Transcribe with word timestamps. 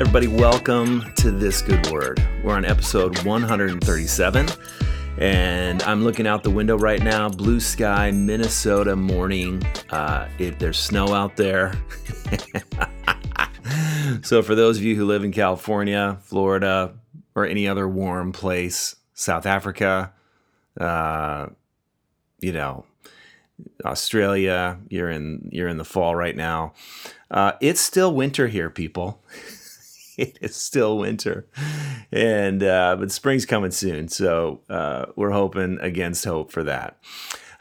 Everybody, 0.00 0.28
welcome 0.28 1.04
to 1.16 1.30
This 1.30 1.60
Good 1.60 1.90
Word. 1.90 2.26
We're 2.42 2.54
on 2.54 2.64
episode 2.64 3.22
137, 3.22 4.48
and 5.18 5.82
I'm 5.82 6.04
looking 6.04 6.26
out 6.26 6.42
the 6.42 6.48
window 6.48 6.78
right 6.78 7.02
now. 7.02 7.28
Blue 7.28 7.60
sky, 7.60 8.10
Minnesota 8.10 8.96
morning. 8.96 9.62
Uh, 9.90 10.26
it, 10.38 10.58
there's 10.58 10.78
snow 10.78 11.12
out 11.12 11.36
there. 11.36 11.74
so, 14.22 14.40
for 14.40 14.54
those 14.54 14.78
of 14.78 14.84
you 14.84 14.96
who 14.96 15.04
live 15.04 15.22
in 15.22 15.32
California, 15.32 16.16
Florida, 16.22 16.94
or 17.34 17.44
any 17.44 17.68
other 17.68 17.86
warm 17.86 18.32
place, 18.32 18.96
South 19.12 19.44
Africa, 19.44 20.14
uh, 20.80 21.48
you 22.40 22.52
know, 22.52 22.86
Australia, 23.84 24.78
you're 24.88 25.10
in 25.10 25.50
you're 25.52 25.68
in 25.68 25.76
the 25.76 25.84
fall 25.84 26.16
right 26.16 26.34
now. 26.34 26.72
Uh, 27.30 27.52
it's 27.60 27.82
still 27.82 28.14
winter 28.14 28.48
here, 28.48 28.70
people. 28.70 29.22
it 30.20 30.38
is 30.40 30.56
still 30.56 30.98
winter, 30.98 31.46
and 32.12 32.62
uh, 32.62 32.96
but 32.98 33.10
spring's 33.10 33.46
coming 33.46 33.70
soon. 33.70 34.08
So 34.08 34.60
uh, 34.68 35.06
we're 35.16 35.30
hoping 35.30 35.78
against 35.80 36.24
hope 36.24 36.52
for 36.52 36.64
that. 36.64 36.98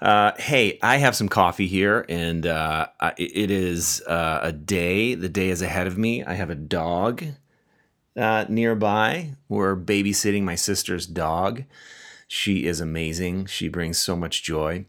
Uh, 0.02 0.32
hey, 0.38 0.80
I 0.82 0.98
have 0.98 1.16
some 1.16 1.28
coffee 1.28 1.68
here, 1.68 2.06
and 2.08 2.46
uh, 2.48 2.88
it 3.18 3.52
is 3.52 4.02
uh, 4.08 4.40
a 4.42 4.52
day. 4.52 5.16
The 5.16 5.30
day 5.30 5.50
is 5.50 5.62
ahead 5.62 5.88
of 5.88 5.98
me. 5.98 6.24
I 6.24 6.34
have 6.36 6.50
a 6.50 6.56
dog 6.56 7.24
uh, 8.16 8.46
nearby. 8.48 9.36
We're 9.48 9.76
babysitting 9.76 10.44
my 10.44 10.56
sister's 10.56 11.06
dog. 11.06 11.64
She 12.28 12.66
is 12.66 12.80
amazing. 12.80 13.48
She 13.48 13.68
brings 13.68 13.98
so 13.98 14.16
much 14.16 14.44
joy. 14.44 14.86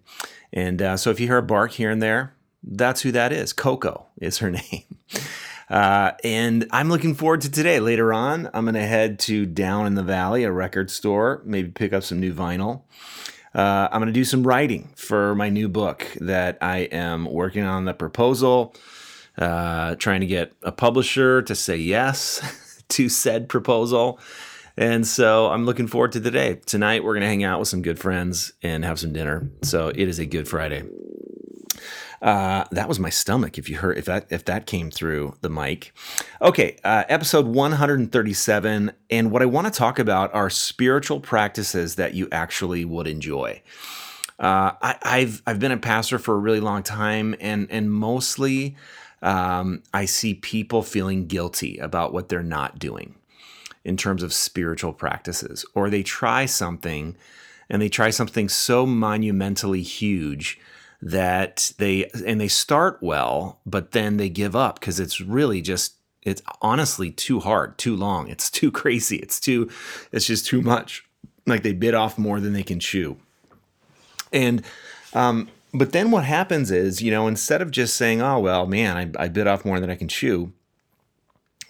And 0.52 0.82
uh, 0.82 0.96
so 0.96 1.10
if 1.10 1.18
you 1.18 1.26
hear 1.26 1.38
a 1.38 1.42
bark 1.42 1.72
here 1.72 1.90
and 1.90 2.02
there, 2.02 2.34
that's 2.62 3.02
who 3.02 3.12
that 3.12 3.32
is. 3.32 3.52
Coco 3.52 4.06
is 4.20 4.38
her 4.38 4.50
name. 4.72 4.84
Uh, 5.70 6.12
and 6.24 6.66
I'm 6.72 6.88
looking 6.88 7.14
forward 7.14 7.42
to 7.42 7.50
today. 7.50 7.78
Later 7.78 8.12
on, 8.12 8.50
I'm 8.52 8.64
going 8.64 8.74
to 8.74 8.86
head 8.86 9.20
to 9.20 9.46
Down 9.46 9.86
in 9.86 9.94
the 9.94 10.02
Valley, 10.02 10.42
a 10.42 10.50
record 10.50 10.90
store, 10.90 11.40
maybe 11.44 11.70
pick 11.70 11.92
up 11.92 12.02
some 12.02 12.18
new 12.18 12.34
vinyl. 12.34 12.82
Uh, 13.54 13.88
I'm 13.90 14.00
going 14.00 14.08
to 14.08 14.12
do 14.12 14.24
some 14.24 14.44
writing 14.44 14.92
for 14.96 15.34
my 15.36 15.48
new 15.48 15.68
book 15.68 16.06
that 16.20 16.58
I 16.60 16.78
am 16.78 17.24
working 17.24 17.64
on 17.64 17.84
the 17.84 17.94
proposal, 17.94 18.74
uh, 19.38 19.94
trying 19.96 20.20
to 20.20 20.26
get 20.26 20.52
a 20.62 20.72
publisher 20.72 21.42
to 21.42 21.54
say 21.54 21.76
yes 21.76 22.82
to 22.88 23.08
said 23.08 23.48
proposal. 23.48 24.18
And 24.76 25.06
so 25.06 25.48
I'm 25.48 25.66
looking 25.66 25.86
forward 25.86 26.12
to 26.12 26.20
today. 26.20 26.60
Tonight, 26.66 27.04
we're 27.04 27.14
going 27.14 27.22
to 27.22 27.28
hang 27.28 27.44
out 27.44 27.60
with 27.60 27.68
some 27.68 27.82
good 27.82 27.98
friends 27.98 28.52
and 28.62 28.84
have 28.84 28.98
some 28.98 29.12
dinner. 29.12 29.50
So 29.62 29.88
it 29.88 30.08
is 30.08 30.18
a 30.18 30.26
good 30.26 30.48
Friday. 30.48 30.84
Uh, 32.22 32.64
that 32.70 32.86
was 32.86 32.98
my 32.98 33.08
stomach. 33.08 33.56
If 33.56 33.68
you 33.68 33.78
heard, 33.78 33.96
if 33.96 34.04
that 34.04 34.26
if 34.30 34.44
that 34.44 34.66
came 34.66 34.90
through 34.90 35.36
the 35.40 35.48
mic, 35.48 35.92
okay. 36.42 36.76
Uh, 36.84 37.04
episode 37.08 37.46
137, 37.46 38.92
and 39.10 39.30
what 39.30 39.40
I 39.40 39.46
want 39.46 39.66
to 39.66 39.72
talk 39.72 39.98
about 39.98 40.32
are 40.34 40.50
spiritual 40.50 41.20
practices 41.20 41.94
that 41.94 42.14
you 42.14 42.28
actually 42.30 42.84
would 42.84 43.06
enjoy. 43.06 43.62
Uh, 44.38 44.72
I, 44.80 45.20
have 45.20 45.42
I've 45.46 45.60
been 45.60 45.72
a 45.72 45.78
pastor 45.78 46.18
for 46.18 46.34
a 46.34 46.38
really 46.38 46.60
long 46.60 46.82
time, 46.82 47.34
and 47.40 47.66
and 47.70 47.90
mostly 47.90 48.76
um, 49.22 49.82
I 49.94 50.04
see 50.04 50.34
people 50.34 50.82
feeling 50.82 51.26
guilty 51.26 51.78
about 51.78 52.12
what 52.12 52.28
they're 52.28 52.42
not 52.42 52.78
doing 52.78 53.14
in 53.82 53.96
terms 53.96 54.22
of 54.22 54.34
spiritual 54.34 54.92
practices, 54.92 55.64
or 55.74 55.88
they 55.88 56.02
try 56.02 56.44
something 56.44 57.16
and 57.70 57.80
they 57.80 57.88
try 57.88 58.10
something 58.10 58.48
so 58.48 58.84
monumentally 58.84 59.82
huge 59.82 60.58
that 61.02 61.72
they 61.78 62.10
and 62.26 62.40
they 62.40 62.48
start 62.48 62.98
well, 63.00 63.60
but 63.64 63.92
then 63.92 64.16
they 64.16 64.28
give 64.28 64.54
up 64.54 64.80
because 64.80 65.00
it's 65.00 65.20
really 65.20 65.60
just 65.60 65.94
it's 66.22 66.42
honestly 66.60 67.10
too 67.10 67.40
hard, 67.40 67.78
too 67.78 67.96
long, 67.96 68.28
it's 68.28 68.50
too 68.50 68.70
crazy, 68.70 69.16
it's 69.16 69.40
too 69.40 69.70
it's 70.12 70.26
just 70.26 70.46
too 70.46 70.62
much. 70.62 71.04
Like 71.46 71.62
they 71.62 71.72
bit 71.72 71.94
off 71.94 72.18
more 72.18 72.38
than 72.38 72.52
they 72.52 72.62
can 72.62 72.80
chew. 72.80 73.16
And 74.32 74.62
um, 75.14 75.48
but 75.72 75.92
then 75.92 76.10
what 76.10 76.24
happens 76.24 76.70
is, 76.70 77.02
you 77.02 77.10
know, 77.10 77.26
instead 77.26 77.62
of 77.62 77.70
just 77.70 77.96
saying, 77.96 78.20
"Oh 78.20 78.38
well, 78.38 78.66
man, 78.66 79.14
I, 79.18 79.24
I 79.24 79.28
bit 79.28 79.46
off 79.46 79.64
more 79.64 79.80
than 79.80 79.90
I 79.90 79.96
can 79.96 80.08
chew," 80.08 80.52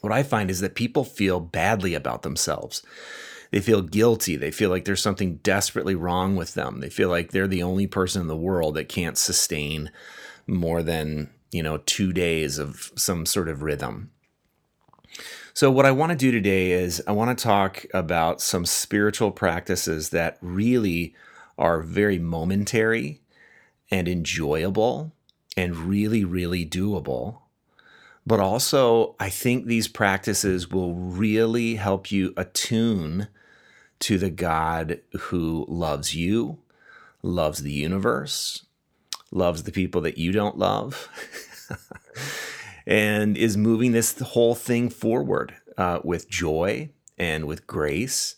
what 0.00 0.12
I 0.12 0.22
find 0.22 0.50
is 0.50 0.60
that 0.60 0.74
people 0.74 1.04
feel 1.04 1.40
badly 1.40 1.94
about 1.94 2.22
themselves 2.22 2.82
they 3.50 3.60
feel 3.60 3.82
guilty. 3.82 4.36
They 4.36 4.50
feel 4.50 4.70
like 4.70 4.84
there's 4.84 5.02
something 5.02 5.36
desperately 5.36 5.94
wrong 5.94 6.36
with 6.36 6.54
them. 6.54 6.80
They 6.80 6.90
feel 6.90 7.08
like 7.08 7.30
they're 7.30 7.48
the 7.48 7.62
only 7.62 7.86
person 7.86 8.22
in 8.22 8.28
the 8.28 8.36
world 8.36 8.74
that 8.74 8.88
can't 8.88 9.18
sustain 9.18 9.90
more 10.46 10.82
than, 10.82 11.30
you 11.50 11.62
know, 11.62 11.78
two 11.78 12.12
days 12.12 12.58
of 12.58 12.92
some 12.96 13.26
sort 13.26 13.48
of 13.48 13.62
rhythm. 13.62 14.10
So, 15.52 15.70
what 15.70 15.86
I 15.86 15.90
want 15.90 16.10
to 16.10 16.16
do 16.16 16.30
today 16.30 16.70
is 16.70 17.02
I 17.06 17.12
want 17.12 17.36
to 17.36 17.42
talk 17.42 17.84
about 17.92 18.40
some 18.40 18.64
spiritual 18.64 19.32
practices 19.32 20.10
that 20.10 20.38
really 20.40 21.14
are 21.58 21.80
very 21.80 22.18
momentary 22.18 23.20
and 23.90 24.08
enjoyable 24.08 25.12
and 25.56 25.76
really, 25.76 26.24
really 26.24 26.64
doable. 26.64 27.38
But 28.24 28.38
also, 28.38 29.16
I 29.18 29.28
think 29.28 29.66
these 29.66 29.88
practices 29.88 30.70
will 30.70 30.94
really 30.94 31.74
help 31.74 32.12
you 32.12 32.32
attune 32.36 33.26
to 34.00 34.18
the 34.18 34.30
God 34.30 35.00
who 35.18 35.64
loves 35.68 36.14
you, 36.14 36.58
loves 37.22 37.62
the 37.62 37.72
universe, 37.72 38.64
loves 39.30 39.62
the 39.62 39.72
people 39.72 40.00
that 40.00 40.18
you 40.18 40.32
don't 40.32 40.58
love, 40.58 41.08
and 42.86 43.36
is 43.36 43.56
moving 43.56 43.92
this 43.92 44.18
whole 44.18 44.54
thing 44.54 44.88
forward 44.88 45.54
uh, 45.76 46.00
with 46.02 46.28
joy 46.28 46.90
and 47.18 47.46
with 47.46 47.66
grace 47.66 48.36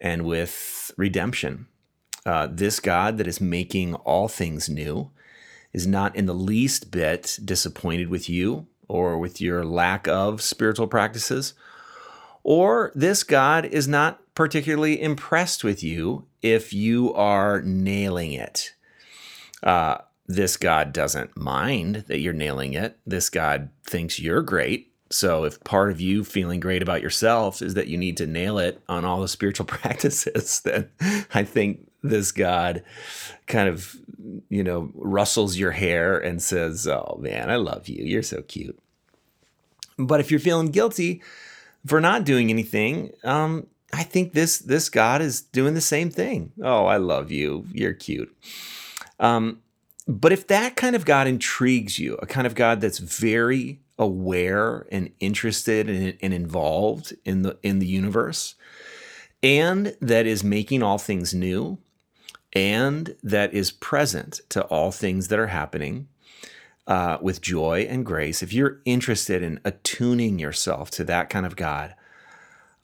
and 0.00 0.24
with 0.24 0.90
redemption. 0.96 1.66
Uh, 2.26 2.48
this 2.50 2.80
God 2.80 3.18
that 3.18 3.26
is 3.26 3.40
making 3.40 3.94
all 3.96 4.28
things 4.28 4.68
new 4.68 5.10
is 5.74 5.86
not 5.86 6.16
in 6.16 6.26
the 6.26 6.34
least 6.34 6.90
bit 6.90 7.38
disappointed 7.44 8.08
with 8.08 8.30
you 8.30 8.66
or 8.88 9.18
with 9.18 9.40
your 9.40 9.64
lack 9.64 10.08
of 10.08 10.40
spiritual 10.40 10.86
practices. 10.86 11.52
Or 12.42 12.92
this 12.94 13.22
God 13.22 13.66
is 13.66 13.88
not 13.88 14.22
particularly 14.34 15.00
impressed 15.00 15.64
with 15.64 15.82
you 15.82 16.26
if 16.42 16.72
you 16.72 17.12
are 17.14 17.62
nailing 17.62 18.32
it. 18.32 18.74
Uh, 19.62 19.98
this 20.26 20.56
God 20.56 20.92
doesn't 20.92 21.36
mind 21.36 22.04
that 22.08 22.20
you're 22.20 22.32
nailing 22.32 22.72
it. 22.72 22.98
This 23.06 23.30
God 23.30 23.70
thinks 23.84 24.18
you're 24.18 24.42
great. 24.42 24.90
So 25.10 25.44
if 25.44 25.62
part 25.64 25.90
of 25.90 26.00
you 26.00 26.24
feeling 26.24 26.60
great 26.60 26.82
about 26.82 27.02
yourself 27.02 27.62
is 27.62 27.74
that 27.74 27.88
you 27.88 27.96
need 27.96 28.16
to 28.16 28.26
nail 28.26 28.58
it 28.58 28.82
on 28.88 29.04
all 29.04 29.20
the 29.20 29.28
spiritual 29.28 29.66
practices, 29.66 30.60
then 30.60 30.88
I 31.32 31.44
think 31.44 31.90
this 32.02 32.32
God 32.32 32.82
kind 33.46 33.68
of, 33.68 33.96
you 34.48 34.64
know, 34.64 34.90
rustles 34.94 35.56
your 35.56 35.72
hair 35.72 36.18
and 36.18 36.42
says, 36.42 36.86
Oh 36.86 37.18
man, 37.20 37.50
I 37.50 37.56
love 37.56 37.88
you. 37.88 38.04
You're 38.04 38.22
so 38.22 38.42
cute. 38.42 38.78
But 39.98 40.20
if 40.20 40.30
you're 40.30 40.40
feeling 40.40 40.68
guilty 40.68 41.22
for 41.86 42.00
not 42.00 42.24
doing 42.24 42.50
anything, 42.50 43.12
um, 43.22 43.66
I 43.94 44.02
think 44.02 44.32
this 44.32 44.58
this 44.58 44.88
God 44.88 45.22
is 45.22 45.40
doing 45.40 45.74
the 45.74 45.80
same 45.80 46.10
thing. 46.10 46.52
Oh, 46.62 46.86
I 46.86 46.96
love 46.96 47.30
you. 47.30 47.66
You're 47.72 47.92
cute. 47.92 48.34
Um, 49.20 49.62
but 50.08 50.32
if 50.32 50.48
that 50.48 50.76
kind 50.76 50.96
of 50.96 51.04
God 51.04 51.26
intrigues 51.26 51.98
you, 51.98 52.16
a 52.16 52.26
kind 52.26 52.46
of 52.46 52.54
God 52.54 52.80
that's 52.80 52.98
very 52.98 53.80
aware 53.98 54.86
and 54.90 55.10
interested 55.20 55.88
and, 55.88 56.18
and 56.20 56.34
involved 56.34 57.14
in 57.24 57.42
the 57.42 57.56
in 57.62 57.78
the 57.78 57.86
universe, 57.86 58.56
and 59.42 59.96
that 60.00 60.26
is 60.26 60.42
making 60.42 60.82
all 60.82 60.98
things 60.98 61.32
new, 61.32 61.78
and 62.52 63.16
that 63.22 63.54
is 63.54 63.70
present 63.70 64.40
to 64.48 64.62
all 64.64 64.90
things 64.90 65.28
that 65.28 65.38
are 65.38 65.46
happening, 65.46 66.08
uh, 66.86 67.18
with 67.20 67.40
joy 67.40 67.86
and 67.88 68.04
grace, 68.04 68.42
if 68.42 68.52
you're 68.52 68.80
interested 68.84 69.42
in 69.42 69.60
attuning 69.64 70.38
yourself 70.38 70.90
to 70.90 71.04
that 71.04 71.30
kind 71.30 71.46
of 71.46 71.56
God, 71.56 71.94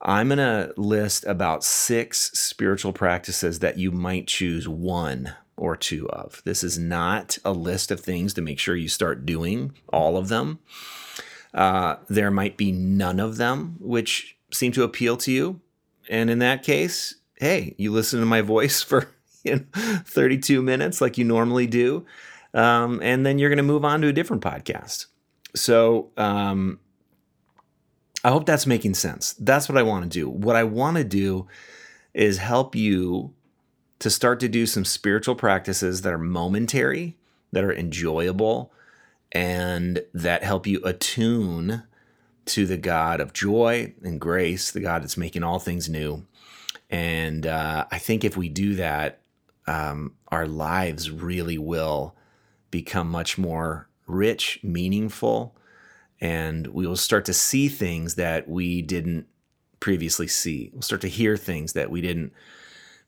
I'm 0.03 0.29
going 0.29 0.39
to 0.39 0.73
list 0.77 1.25
about 1.27 1.63
six 1.63 2.31
spiritual 2.33 2.93
practices 2.93 3.59
that 3.59 3.79
you 3.79 3.91
might 3.91 4.27
choose 4.27 4.67
one 4.67 5.35
or 5.57 5.77
two 5.77 6.09
of. 6.09 6.41
This 6.45 6.65
is 6.65 6.79
not 6.79 7.37
a 7.45 7.53
list 7.53 7.91
of 7.91 8.01
things 8.01 8.33
to 8.35 8.43
make 8.43 8.59
sure 8.59 8.75
you 8.75 8.89
start 8.89 9.27
doing 9.27 9.73
all 9.93 10.17
of 10.17 10.29
them. 10.29 10.59
Uh, 11.53 11.97
there 12.09 12.31
might 12.31 12.57
be 12.57 12.73
none 12.73 13.21
of 13.21 13.37
them 13.37 13.77
which 13.79 14.37
seem 14.51 14.73
to 14.73 14.85
appeal 14.85 15.17
to 15.19 15.31
you. 15.31 15.61
And 16.09 16.31
in 16.31 16.39
that 16.39 16.63
case, 16.63 17.17
hey, 17.37 17.75
you 17.77 17.93
listen 17.93 18.21
to 18.21 18.27
my 18.27 18.41
voice 18.41 18.83
for 18.83 19.11
you 19.45 19.57
know, 19.57 19.65
32 20.07 20.63
minutes 20.63 21.01
like 21.01 21.19
you 21.19 21.25
normally 21.25 21.67
do. 21.67 22.07
Um, 22.55 23.01
and 23.03 23.25
then 23.25 23.39
you're 23.39 23.51
going 23.51 23.59
to 23.59 23.63
move 23.63 23.85
on 23.85 24.01
to 24.01 24.09
a 24.09 24.13
different 24.13 24.43
podcast. 24.43 25.07
So, 25.55 26.11
um, 26.17 26.81
I 28.23 28.31
hope 28.31 28.47
that's 28.47 28.67
making 28.67 28.95
sense. 28.95 29.35
That's 29.39 29.69
what 29.69 29.79
I 29.79 29.83
want 29.83 30.05
to 30.05 30.09
do. 30.09 30.29
What 30.29 30.57
I 30.57 30.65
want 30.65 30.97
to 30.99 31.05
do 31.05 31.47
is 32.13 32.39
help 32.39 32.75
you 32.75 33.33
to 34.01 34.11
start 34.11 34.41
to 34.41 34.49
do 34.49 34.67
some 34.67 34.85
spiritual 34.85 35.35
practices 35.35 36.03
that 36.03 36.13
are 36.13 36.19
momentary, 36.19 37.17
that 37.53 37.65
are 37.65 37.73
enjoyable, 37.73 38.73
and 39.33 40.03
that 40.13 40.43
help 40.43 40.67
you 40.67 40.81
attune 40.85 41.85
to 42.47 42.67
the 42.67 42.77
God 42.77 43.21
of 43.21 43.33
joy 43.33 43.95
and 44.03 44.21
grace, 44.21 44.71
the 44.71 44.81
God 44.81 45.03
that's 45.03 45.17
making 45.17 45.43
all 45.43 45.59
things 45.59 45.89
new. 45.89 46.27
And 46.89 47.47
uh, 47.47 47.87
I 47.91 47.99
think 47.99 48.25
if 48.25 48.37
we 48.37 48.49
do 48.49 48.75
that, 48.75 49.21
um, 49.67 50.15
our 50.29 50.47
lives 50.47 51.11
really 51.11 51.59
will 51.59 52.17
become 52.71 53.09
much 53.09 53.39
more 53.39 53.89
rich, 54.07 54.59
meaningful, 54.63 55.55
and 56.21 56.67
we 56.69 56.87
will 56.87 56.97
start 56.97 57.25
to 57.27 57.33
see 57.33 57.69
things 57.69 58.17
that 58.17 58.49
we 58.49 58.83
didn't 58.83 59.27
previously 59.81 60.27
see. 60.27 60.71
We'll 60.73 60.83
start 60.83 61.01
to 61.03 61.09
hear 61.09 61.37
things 61.37 61.73
that 61.73 61.91
we 61.91 62.01
didn't 62.01 62.33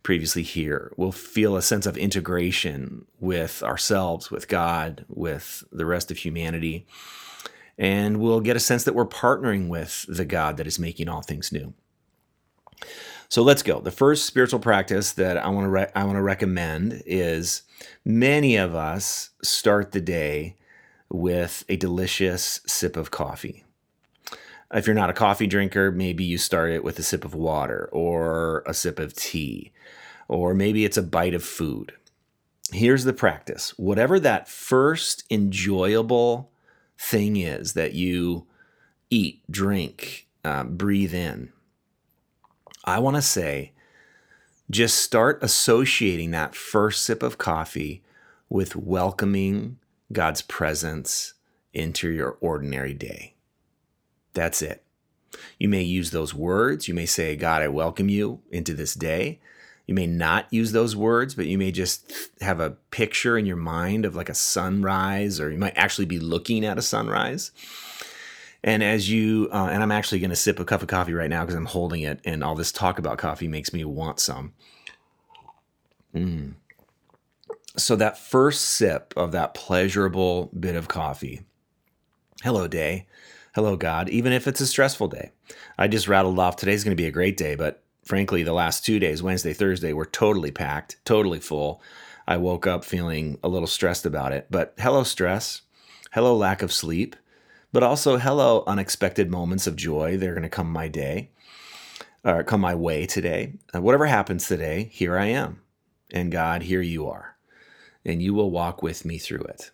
previously 0.03 0.43
hear. 0.43 0.93
We'll 0.97 1.13
feel 1.13 1.57
a 1.57 1.63
sense 1.63 1.87
of 1.87 1.97
integration 1.97 3.07
with 3.21 3.63
ourselves, 3.63 4.31
with 4.31 4.49
God, 4.49 5.05
with 5.09 5.65
the 5.71 5.87
rest 5.87 6.11
of 6.11 6.19
humanity. 6.19 6.87
And 7.79 8.19
we'll 8.19 8.41
get 8.41 8.57
a 8.57 8.61
sense 8.61 8.85
that 8.85 8.95
we're 8.95 9.07
partnering 9.07 9.69
with 9.69 10.05
the 10.09 10.25
God 10.25 10.57
that 10.57 10.67
is 10.67 10.79
making 10.79 11.09
all 11.09 11.23
things 11.23 11.53
new. 11.53 11.75
So 13.29 13.43
let's 13.43 13.63
go. 13.63 13.81
The 13.81 13.91
first 13.91 14.27
spiritual 14.27 14.61
practice 14.61 15.13
that 15.13 15.39
I 15.39 15.49
want 15.49 15.65
to 15.65 15.71
re- 15.71 15.93
I 15.95 16.05
want 16.05 16.17
to 16.17 16.23
recommend 16.23 17.03
is 17.07 17.63
many 18.05 18.57
of 18.57 18.75
us 18.75 19.31
start 19.43 19.93
the 19.93 20.03
day 20.03 20.57
with 21.13 21.65
a 21.69 21.77
delicious 21.77 22.61
sip 22.67 22.97
of 22.97 23.11
coffee. 23.11 23.65
If 24.73 24.87
you're 24.87 24.95
not 24.95 25.11
a 25.11 25.15
coffee 25.15 25.47
drinker, 25.47 25.93
maybe 25.93 26.25
you 26.25 26.39
start 26.39 26.71
it 26.71 26.83
with 26.83 26.99
a 26.99 27.03
sip 27.03 27.25
of 27.25 27.35
water 27.35 27.89
or 27.93 28.63
a 28.67 28.73
sip 28.73 28.99
of 28.99 29.15
tea, 29.15 29.71
or 30.29 30.55
maybe 30.55 30.85
it's 30.85 30.97
a 30.97 31.03
bite 31.03 31.35
of 31.35 31.45
food. 31.45 31.93
Here's 32.73 33.05
the 33.05 33.13
practice 33.13 33.75
whatever 33.79 34.19
that 34.21 34.49
first 34.49 35.25
enjoyable 35.31 36.51
thing 36.97 37.37
is 37.37 37.75
that 37.75 37.93
you 37.93 38.47
eat, 39.11 39.43
drink, 39.51 40.27
uh, 40.43 40.65
breathe 40.65 41.13
in, 41.13 41.53
I 42.85 42.99
want 42.99 43.17
to 43.17 43.23
say 43.23 43.73
just 44.71 44.97
start 44.97 45.39
associating 45.43 46.31
that 46.31 46.55
first 46.55 47.03
sip 47.05 47.23
of 47.23 47.37
coffee 47.37 48.03
with 48.49 48.75
welcoming 48.75 49.79
God's 50.13 50.43
presence 50.43 51.35
into 51.73 52.09
your 52.11 52.37
ordinary 52.41 52.95
day. 52.95 53.35
That's 54.35 54.63
it. 54.63 54.85
You 55.59 55.69
may 55.69 55.83
use 55.83 56.11
those 56.11 56.35
words. 56.35 56.89
You 56.89 56.95
may 56.95 57.07
say, 57.07 57.37
God, 57.37 57.63
I 57.63 57.69
welcome 57.69 58.09
you 58.09 58.41
into 58.51 58.75
this 58.75 58.95
day. 58.95 59.41
You 59.87 59.95
may 59.95 60.07
not 60.07 60.47
use 60.51 60.73
those 60.73 60.95
words, 60.95 61.35
but 61.35 61.47
you 61.47 61.59
may 61.59 61.73
just 61.73 62.13
have 62.41 62.61
a 62.61 62.77
picture 62.91 63.37
in 63.37 63.47
your 63.47 63.57
mind 63.57 64.05
of 64.05 64.15
like 64.15 64.29
a 64.29 64.35
sunrise, 64.35 65.41
or 65.41 65.51
you 65.51 65.59
might 65.59 65.77
actually 65.77 66.05
be 66.05 66.21
looking 66.21 66.65
at 66.65 66.79
a 66.79 66.83
sunrise. 66.83 67.51
And 68.65 68.83
as 68.83 69.11
you, 69.11 69.49
uh, 69.53 69.69
and 69.73 69.83
I'm 69.83 69.91
actually 69.91 70.21
going 70.21 70.31
to 70.31 70.37
sip 70.37 70.61
a 70.61 70.65
cup 70.65 70.83
of 70.83 70.89
coffee 70.89 71.15
right 71.15 71.31
now 71.31 71.43
because 71.43 71.57
I'm 71.57 71.67
holding 71.67 72.03
it, 72.03 72.21
and 72.25 72.45
all 72.45 72.55
this 72.55 72.71
talk 72.71 72.99
about 72.99 73.19
coffee 73.19 73.49
makes 73.49 73.73
me 73.73 73.85
want 73.85 74.21
some. 74.21 74.53
Mm. 76.15 76.55
So, 77.77 77.97
that 77.97 78.19
first 78.19 78.63
sip 78.63 79.15
of 79.17 79.33
that 79.33 79.55
pleasurable 79.55 80.51
bit 80.59 80.77
of 80.77 80.89
coffee, 80.89 81.43
hello, 82.43 82.69
day. 82.69 83.07
Hello, 83.55 83.77
God, 83.77 84.09
even 84.09 84.33
if 84.33 84.47
it's 84.47 84.63
a 84.63 84.67
stressful 84.67 85.09
day. 85.09 85.31
I 85.79 85.87
just 85.87 86.09
rattled 86.09 86.39
off 86.39 86.57
today's 86.57 86.85
going 86.85 86.97
to 86.97 87.03
be 87.03 87.07
a 87.07 87.13
great 87.13 87.37
day, 87.37 87.55
but 87.55 87.83
frankly, 88.03 88.43
the 88.43 88.53
last 88.53 88.85
two 88.85 88.99
days, 88.99 89.23
Wednesday, 89.23 89.53
Thursday, 89.53 89.93
were 89.93 90.07
totally 90.07 90.51
packed, 90.51 90.97
totally 91.05 91.39
full. 91.39 91.83
I 92.27 92.37
woke 92.37 92.67
up 92.67 92.85
feeling 92.85 93.39
a 93.43 93.49
little 93.49 93.67
stressed 93.67 94.07
about 94.07 94.33
it. 94.33 94.47
But 94.51 94.75
hello, 94.79 95.03
stress. 95.03 95.63
Hello, 96.13 96.37
lack 96.37 96.63
of 96.63 96.73
sleep. 96.73 97.17
But 97.73 97.83
also, 97.83 98.19
hello, 98.19 98.65
unexpected 98.67 99.31
moments 99.31 99.67
of 99.67 99.77
joy. 99.77 100.17
They're 100.17 100.35
going 100.35 100.43
to 100.43 100.49
come 100.49 100.71
my 100.71 100.89
day, 100.89 101.31
or 102.25 102.45
come 102.45 102.61
my 102.61 102.75
way 102.75 103.07
today. 103.07 103.55
Uh, 103.75 103.81
whatever 103.81 104.07
happens 104.07 104.47
today, 104.47 104.91
here 104.93 105.17
I 105.17 105.27
am. 105.27 105.63
And 106.13 106.31
God, 106.31 106.63
here 106.63 106.83
you 106.83 107.09
are. 107.09 107.32
And 108.05 108.23
you 108.23 108.35
will 108.35 108.51
walk 108.51 108.83
with 108.83 109.05
me 109.05 109.19
through 109.19 109.45
it. 109.45 109.71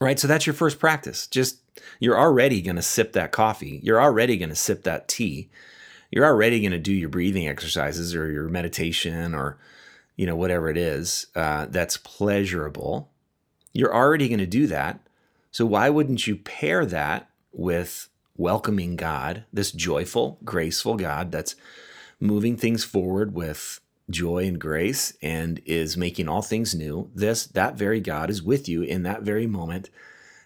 Right? 0.00 0.18
So 0.18 0.28
that's 0.28 0.46
your 0.46 0.54
first 0.54 0.78
practice. 0.78 1.26
Just 1.26 1.58
you're 1.98 2.18
already 2.18 2.62
going 2.62 2.76
to 2.76 2.82
sip 2.82 3.12
that 3.14 3.32
coffee. 3.32 3.80
You're 3.82 4.00
already 4.00 4.36
going 4.36 4.50
to 4.50 4.54
sip 4.54 4.84
that 4.84 5.08
tea. 5.08 5.50
You're 6.10 6.24
already 6.26 6.60
going 6.60 6.72
to 6.72 6.78
do 6.78 6.92
your 6.92 7.08
breathing 7.08 7.48
exercises 7.48 8.14
or 8.14 8.30
your 8.30 8.48
meditation 8.48 9.34
or, 9.34 9.58
you 10.16 10.24
know, 10.24 10.36
whatever 10.36 10.70
it 10.70 10.76
is 10.76 11.26
uh, 11.34 11.66
that's 11.68 11.96
pleasurable. 11.96 13.10
You're 13.72 13.94
already 13.94 14.28
going 14.28 14.38
to 14.38 14.46
do 14.46 14.66
that. 14.68 15.00
So 15.50 15.66
why 15.66 15.90
wouldn't 15.90 16.26
you 16.26 16.36
pair 16.36 16.86
that 16.86 17.28
with 17.52 18.08
welcoming 18.36 18.96
God, 18.96 19.44
this 19.52 19.72
joyful, 19.72 20.38
graceful 20.44 20.96
God 20.96 21.32
that's 21.32 21.56
moving 22.20 22.56
things 22.56 22.84
forward 22.84 23.34
with 23.34 23.80
joy 24.10 24.46
and 24.46 24.60
grace 24.60 25.12
and 25.22 25.60
is 25.66 25.96
making 25.96 26.28
all 26.28 26.42
things 26.42 26.74
new. 26.74 27.10
This 27.14 27.46
that 27.46 27.76
very 27.76 28.00
God 28.00 28.30
is 28.30 28.42
with 28.42 28.68
you 28.68 28.82
in 28.82 29.02
that 29.02 29.22
very 29.22 29.46
moment 29.46 29.90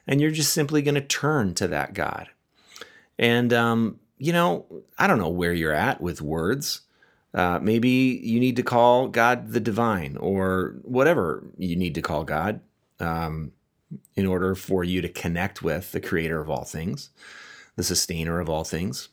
and 0.07 0.21
you're 0.21 0.31
just 0.31 0.53
simply 0.53 0.83
going 0.83 0.95
to 0.95 1.01
turn 1.01 1.55
to 1.55 1.69
that 1.69 1.95
God. 1.95 2.29
And, 3.19 3.53
um, 3.53 4.01
you 4.19 4.33
know, 4.33 4.67
I 4.99 5.07
don't 5.07 5.19
know 5.19 5.29
where 5.29 5.53
you're 5.53 5.73
at 5.73 6.01
with 6.01 6.21
words. 6.21 6.83
Uh, 7.35 7.59
maybe 7.63 7.89
you 8.23 8.41
need 8.41 8.57
to 8.57 8.63
call 8.63 9.09
God 9.09 9.53
the 9.53 9.61
divine 9.61 10.17
or 10.19 10.77
whatever 10.83 11.45
you 11.57 11.77
need 11.77 11.95
to 11.95 12.03
call 12.03 12.25
God 12.25 12.61
um, 13.01 13.53
in 14.15 14.27
order 14.27 14.55
for 14.55 14.85
you 14.85 15.01
to 15.01 15.09
connect 15.09 15.63
with 15.63 15.93
the 15.93 16.01
creator 16.01 16.41
of 16.41 16.51
all 16.51 16.65
things, 16.65 17.11
the 17.77 17.83
sustainer 17.83 18.39
of 18.39 18.51
all 18.51 18.65
things. 18.65 19.09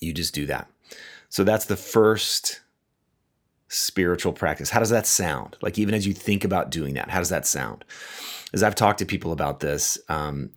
You 0.00 0.12
just 0.12 0.34
do 0.34 0.46
that. 0.46 0.70
So 1.28 1.42
that's 1.42 1.64
the 1.64 1.76
first 1.76 2.60
spiritual 3.68 4.32
practice. 4.32 4.70
How 4.70 4.80
does 4.80 4.90
that 4.90 5.06
sound? 5.06 5.56
Like, 5.60 5.78
even 5.78 5.94
as 5.94 6.06
you 6.06 6.12
think 6.12 6.44
about 6.44 6.70
doing 6.70 6.94
that, 6.94 7.10
how 7.10 7.18
does 7.18 7.30
that 7.30 7.46
sound? 7.46 7.84
as 8.54 8.62
I've 8.62 8.76
talked 8.76 9.00
to 9.00 9.04
people 9.04 9.32
about 9.32 9.60
this, 9.60 9.98
um, 10.08 10.50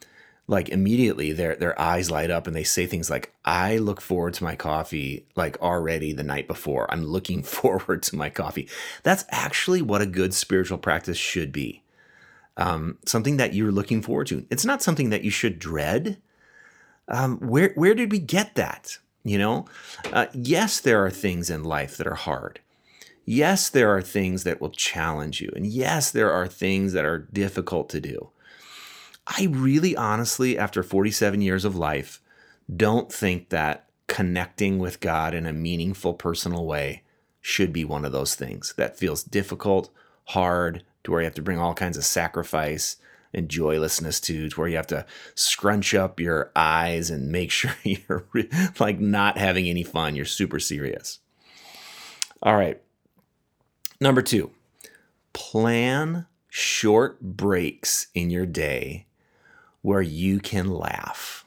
like 0.47 0.69
immediately 0.69 1.33
their 1.33 1.55
their 1.55 1.77
eyes 1.81 2.09
light 2.09 2.31
up 2.31 2.47
and 2.47 2.55
they 2.55 2.63
say 2.63 2.85
things 2.85 3.09
like, 3.09 3.33
"I 3.43 3.77
look 3.79 3.99
forward 3.99 4.35
to 4.35 4.45
my 4.45 4.55
coffee 4.55 5.25
like 5.35 5.59
already 5.61 6.13
the 6.13 6.23
night 6.23 6.47
before. 6.47 6.89
I'm 6.93 7.03
looking 7.03 7.43
forward 7.57 8.03
to 8.03 8.15
my 8.15 8.29
coffee." 8.29 8.69
That's 9.03 9.25
actually 9.29 9.81
what 9.81 10.01
a 10.01 10.05
good 10.05 10.33
spiritual 10.33 10.77
practice 10.77 11.17
should 11.17 11.51
be. 11.51 11.83
Um, 12.55 12.97
something 13.05 13.37
that 13.37 13.53
you're 13.53 13.71
looking 13.71 14.01
forward 14.01 14.27
to. 14.27 14.45
It's 14.49 14.65
not 14.65 14.81
something 14.81 15.09
that 15.09 15.23
you 15.23 15.31
should 15.31 15.59
dread. 15.59 16.17
Um, 17.09 17.39
where 17.39 17.71
where 17.75 17.95
did 17.95 18.11
we 18.11 18.19
get 18.19 18.55
that? 18.55 18.99
You 19.23 19.39
know, 19.39 19.65
uh, 20.13 20.27
yes, 20.33 20.79
there 20.79 21.03
are 21.03 21.09
things 21.09 21.49
in 21.49 21.63
life 21.63 21.97
that 21.97 22.07
are 22.07 22.15
hard. 22.15 22.61
Yes, 23.29 23.67
there 23.67 23.93
are 23.93 24.01
things 24.01 24.45
that 24.45 24.61
will 24.61 24.69
challenge 24.69 25.41
you. 25.41 25.51
And 25.53 25.67
yes, 25.67 26.11
there 26.11 26.31
are 26.31 26.47
things 26.47 26.93
that 26.93 27.03
are 27.03 27.27
difficult 27.33 27.89
to 27.89 27.99
do. 27.99 28.29
I 29.27 29.49
really 29.51 29.97
honestly, 29.97 30.57
after 30.57 30.81
47 30.81 31.41
years 31.41 31.65
of 31.65 31.75
life, 31.75 32.21
don't 32.73 33.11
think 33.11 33.49
that 33.49 33.89
connecting 34.07 34.79
with 34.79 35.01
God 35.01 35.33
in 35.33 35.45
a 35.45 35.51
meaningful, 35.51 36.13
personal 36.13 36.65
way 36.65 37.03
should 37.41 37.73
be 37.73 37.83
one 37.83 38.05
of 38.05 38.13
those 38.13 38.33
things 38.33 38.73
that 38.77 38.97
feels 38.97 39.23
difficult, 39.23 39.89
hard, 40.27 40.85
to 41.03 41.11
where 41.11 41.19
you 41.19 41.25
have 41.25 41.35
to 41.35 41.41
bring 41.41 41.59
all 41.59 41.73
kinds 41.73 41.97
of 41.97 42.05
sacrifice 42.05 42.95
and 43.33 43.49
joylessness 43.49 44.21
to, 44.21 44.47
to 44.47 44.55
where 44.57 44.69
you 44.69 44.77
have 44.77 44.87
to 44.87 45.05
scrunch 45.35 45.93
up 45.93 46.21
your 46.21 46.49
eyes 46.55 47.09
and 47.09 47.29
make 47.29 47.51
sure 47.51 47.75
you're 47.83 48.25
like 48.79 49.01
not 49.01 49.37
having 49.37 49.67
any 49.67 49.83
fun. 49.83 50.15
You're 50.15 50.23
super 50.23 50.61
serious. 50.61 51.19
All 52.41 52.55
right. 52.55 52.81
Number 53.99 54.21
two, 54.21 54.51
plan 55.33 56.27
short 56.49 57.21
breaks 57.21 58.07
in 58.13 58.29
your 58.29 58.45
day 58.45 59.05
where 59.81 60.01
you 60.01 60.39
can 60.39 60.69
laugh. 60.69 61.45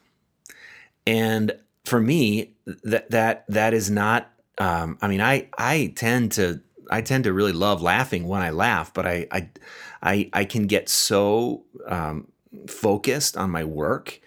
And 1.06 1.52
for 1.84 2.00
me, 2.00 2.54
that 2.84 3.10
that 3.10 3.44
that 3.48 3.74
is 3.74 3.90
not. 3.90 4.30
Um, 4.58 4.98
I 5.00 5.08
mean, 5.08 5.20
I 5.20 5.48
I 5.56 5.92
tend 5.96 6.32
to 6.32 6.60
I 6.90 7.02
tend 7.02 7.24
to 7.24 7.32
really 7.32 7.52
love 7.52 7.82
laughing 7.82 8.26
when 8.26 8.42
I 8.42 8.50
laugh, 8.50 8.92
but 8.92 9.06
I 9.06 9.26
I 9.30 9.48
I, 10.02 10.30
I 10.32 10.44
can 10.44 10.66
get 10.66 10.88
so 10.88 11.64
um, 11.86 12.28
focused 12.66 13.36
on 13.36 13.50
my 13.50 13.64
work 13.64 14.20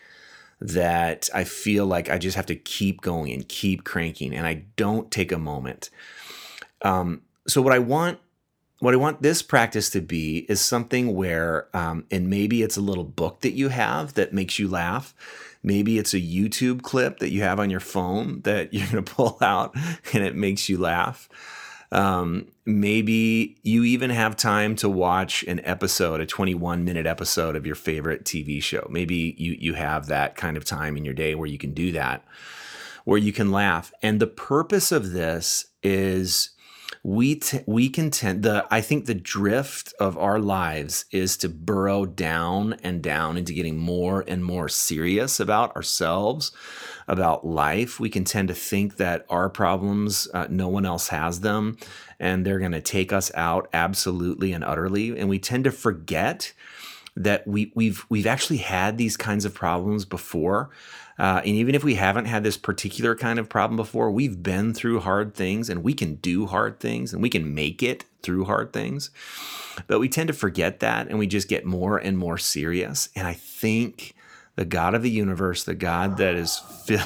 that 0.61 1.29
I 1.33 1.43
feel 1.43 1.85
like 1.85 2.09
I 2.09 2.17
just 2.17 2.37
have 2.37 2.45
to 2.45 2.55
keep 2.55 3.01
going 3.01 3.33
and 3.33 3.47
keep 3.47 3.83
cranking, 3.83 4.33
and 4.33 4.47
I 4.47 4.65
don't 4.75 5.11
take 5.11 5.31
a 5.31 5.37
moment. 5.37 5.89
Um, 6.81 7.21
so 7.47 7.61
what 7.61 7.73
I 7.73 7.79
want 7.79 8.19
what 8.83 8.93
I 8.93 8.97
want 8.97 9.21
this 9.21 9.41
practice 9.41 9.89
to 9.91 10.01
be 10.01 10.39
is 10.49 10.59
something 10.59 11.15
where, 11.15 11.69
um, 11.73 12.05
and 12.11 12.29
maybe 12.29 12.61
it's 12.63 12.75
a 12.75 12.81
little 12.81 13.05
book 13.05 13.39
that 13.39 13.53
you 13.53 13.69
have 13.69 14.15
that 14.15 14.33
makes 14.33 14.59
you 14.59 14.67
laugh. 14.67 15.15
Maybe 15.63 15.97
it's 15.97 16.13
a 16.13 16.19
YouTube 16.19 16.81
clip 16.81 17.19
that 17.19 17.31
you 17.31 17.43
have 17.43 17.61
on 17.61 17.69
your 17.69 17.79
phone 17.79 18.41
that 18.41 18.73
you're 18.73 18.87
going 18.87 19.01
to 19.01 19.13
pull 19.13 19.37
out 19.41 19.73
and 20.13 20.25
it 20.25 20.35
makes 20.35 20.67
you 20.67 20.77
laugh. 20.77 21.29
Um, 21.93 22.47
maybe 22.65 23.55
you 23.63 23.85
even 23.85 24.09
have 24.09 24.35
time 24.35 24.75
to 24.77 24.89
watch 24.89 25.43
an 25.43 25.61
episode, 25.63 26.19
a 26.19 26.25
21 26.25 26.83
minute 26.83 27.05
episode 27.05 27.55
of 27.55 27.65
your 27.65 27.75
favorite 27.75 28.25
TV 28.25 28.61
show. 28.61 28.85
Maybe 28.89 29.33
you 29.37 29.55
you 29.59 29.75
have 29.75 30.07
that 30.07 30.35
kind 30.35 30.57
of 30.57 30.65
time 30.65 30.97
in 30.97 31.05
your 31.05 31.13
day 31.13 31.35
where 31.35 31.47
you 31.47 31.59
can 31.59 31.73
do 31.73 31.93
that, 31.93 32.25
where 33.05 33.19
you 33.19 33.31
can 33.31 33.51
laugh. 33.51 33.93
And 34.01 34.19
the 34.19 34.27
purpose 34.27 34.91
of 34.91 35.11
this 35.11 35.67
is 35.83 36.49
we 37.03 37.35
t- 37.35 37.59
we 37.65 37.89
can 37.89 38.09
tend 38.09 38.43
the 38.43 38.65
I 38.71 38.79
think 38.79 39.05
the 39.05 39.13
drift 39.13 39.93
of 39.99 40.17
our 40.17 40.39
lives 40.39 41.03
is 41.11 41.35
to 41.37 41.49
burrow 41.49 42.05
down 42.05 42.77
and 42.81 43.03
down 43.03 43.37
into 43.37 43.51
getting 43.51 43.77
more 43.77 44.23
and 44.25 44.43
more 44.43 44.69
serious 44.69 45.37
about 45.41 45.75
ourselves, 45.75 46.53
about 47.05 47.45
life. 47.45 47.99
We 47.99 48.09
can 48.09 48.23
tend 48.23 48.47
to 48.47 48.53
think 48.53 48.95
that 48.97 49.25
our 49.29 49.49
problems 49.49 50.29
uh, 50.33 50.47
no 50.49 50.69
one 50.69 50.85
else 50.85 51.09
has 51.09 51.41
them, 51.41 51.77
and 52.21 52.45
they're 52.45 52.59
going 52.59 52.71
to 52.71 52.81
take 52.81 53.11
us 53.11 53.31
out 53.35 53.67
absolutely 53.73 54.53
and 54.53 54.63
utterly. 54.63 55.19
And 55.19 55.27
we 55.27 55.39
tend 55.39 55.65
to 55.65 55.71
forget 55.71 56.53
that 57.15 57.47
we 57.47 57.71
we've 57.75 58.05
we've 58.09 58.27
actually 58.27 58.57
had 58.57 58.97
these 58.97 59.17
kinds 59.17 59.45
of 59.45 59.53
problems 59.53 60.05
before 60.05 60.69
uh, 61.17 61.41
and 61.45 61.55
even 61.55 61.75
if 61.75 61.83
we 61.83 61.95
haven't 61.95 62.25
had 62.25 62.43
this 62.43 62.57
particular 62.57 63.15
kind 63.15 63.37
of 63.37 63.47
problem 63.47 63.77
before, 63.77 64.09
we've 64.11 64.41
been 64.41 64.73
through 64.73 65.01
hard 65.01 65.35
things 65.35 65.69
and 65.69 65.83
we 65.83 65.93
can 65.93 66.15
do 66.15 66.47
hard 66.47 66.79
things 66.79 67.13
and 67.13 67.21
we 67.21 67.29
can 67.29 67.53
make 67.53 67.83
it 67.83 68.05
through 68.23 68.45
hard 68.45 68.73
things. 68.73 69.11
But 69.87 69.99
we 69.99 70.09
tend 70.09 70.27
to 70.27 70.33
forget 70.33 70.79
that 70.79 71.07
and 71.07 71.19
we 71.19 71.27
just 71.27 71.47
get 71.47 71.65
more 71.65 71.97
and 71.97 72.17
more 72.17 72.37
serious. 72.37 73.09
And 73.15 73.27
I 73.27 73.33
think 73.33 74.15
the 74.55 74.65
God 74.65 74.95
of 74.95 75.03
the 75.03 75.09
universe, 75.09 75.63
the 75.63 75.75
God 75.75 76.17
that 76.17 76.35
is 76.35 76.61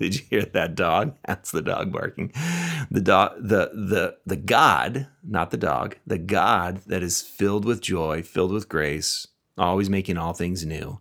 Did 0.00 0.14
you 0.14 0.22
hear 0.30 0.42
that 0.46 0.74
dog? 0.74 1.14
That's 1.26 1.50
the 1.50 1.60
dog 1.60 1.92
barking. 1.92 2.32
The 2.90 3.02
dog 3.02 3.32
the 3.36 3.70
the 3.74 4.16
the 4.24 4.36
God, 4.36 5.08
not 5.22 5.50
the 5.50 5.58
dog, 5.58 5.96
the 6.06 6.16
God 6.16 6.78
that 6.86 7.02
is 7.02 7.20
filled 7.20 7.66
with 7.66 7.82
joy, 7.82 8.22
filled 8.22 8.50
with 8.50 8.66
grace, 8.66 9.26
always 9.58 9.90
making 9.90 10.16
all 10.16 10.32
things 10.32 10.64
new 10.64 10.98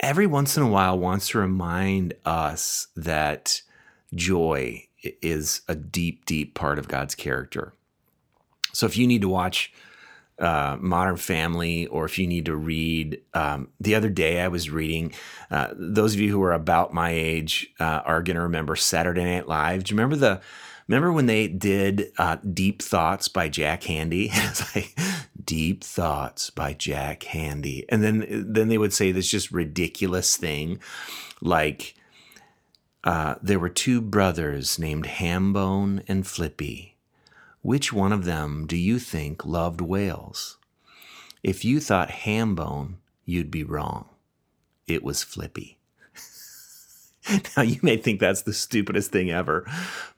every 0.00 0.26
once 0.26 0.56
in 0.56 0.62
a 0.62 0.68
while 0.68 0.98
wants 0.98 1.28
to 1.28 1.38
remind 1.38 2.14
us 2.24 2.88
that 2.96 3.62
joy 4.14 4.86
is 5.02 5.62
a 5.68 5.74
deep, 5.74 6.24
deep 6.24 6.54
part 6.54 6.78
of 6.78 6.88
God's 6.88 7.14
character. 7.14 7.72
So 8.72 8.86
if 8.86 8.96
you 8.96 9.06
need 9.06 9.22
to 9.22 9.28
watch 9.28 9.72
uh, 10.38 10.76
Modern 10.80 11.16
Family, 11.16 11.86
or 11.88 12.04
if 12.04 12.16
you 12.16 12.26
need 12.26 12.46
to 12.46 12.54
read, 12.54 13.20
um, 13.34 13.68
the 13.80 13.96
other 13.96 14.08
day 14.08 14.40
I 14.40 14.46
was 14.46 14.70
reading. 14.70 15.12
Uh, 15.50 15.68
those 15.74 16.14
of 16.14 16.20
you 16.20 16.30
who 16.30 16.42
are 16.42 16.52
about 16.52 16.94
my 16.94 17.10
age 17.10 17.72
uh, 17.80 18.02
are 18.04 18.22
going 18.22 18.36
to 18.36 18.42
remember 18.42 18.76
Saturday 18.76 19.24
Night 19.24 19.48
Live. 19.48 19.82
Do 19.82 19.92
you 19.92 19.96
remember 19.96 20.16
the? 20.16 20.40
Remember 20.88 21.12
when 21.12 21.26
they 21.26 21.48
did 21.48 22.10
uh, 22.18 22.36
Deep 22.36 22.80
Thoughts 22.80 23.28
by 23.28 23.48
Jack 23.48 23.82
Handey? 23.82 24.30
it's 24.32 24.74
like 24.74 24.98
Deep 25.44 25.84
Thoughts 25.84 26.50
by 26.50 26.72
Jack 26.72 27.20
Handey, 27.20 27.84
And 27.88 28.02
then 28.02 28.46
then 28.52 28.68
they 28.68 28.78
would 28.78 28.92
say 28.92 29.12
this 29.12 29.28
just 29.28 29.52
ridiculous 29.52 30.36
thing 30.36 30.80
like 31.40 31.94
uh, 33.04 33.36
there 33.42 33.58
were 33.58 33.68
two 33.68 34.00
brothers 34.00 34.78
named 34.78 35.04
Hambone 35.04 36.02
and 36.08 36.26
Flippy. 36.26 36.96
Which 37.62 37.92
one 37.92 38.12
of 38.12 38.24
them 38.24 38.66
do 38.66 38.76
you 38.76 38.98
think 38.98 39.44
loved 39.44 39.80
whales? 39.80 40.58
If 41.42 41.64
you 41.64 41.80
thought 41.80 42.08
Hambone, 42.08 42.94
you'd 43.24 43.50
be 43.50 43.62
wrong. 43.62 44.08
It 44.86 45.02
was 45.02 45.22
Flippy. 45.22 45.78
now, 47.56 47.62
you 47.62 47.78
may 47.82 47.96
think 47.96 48.20
that's 48.20 48.42
the 48.42 48.52
stupidest 48.52 49.12
thing 49.12 49.30
ever, 49.30 49.66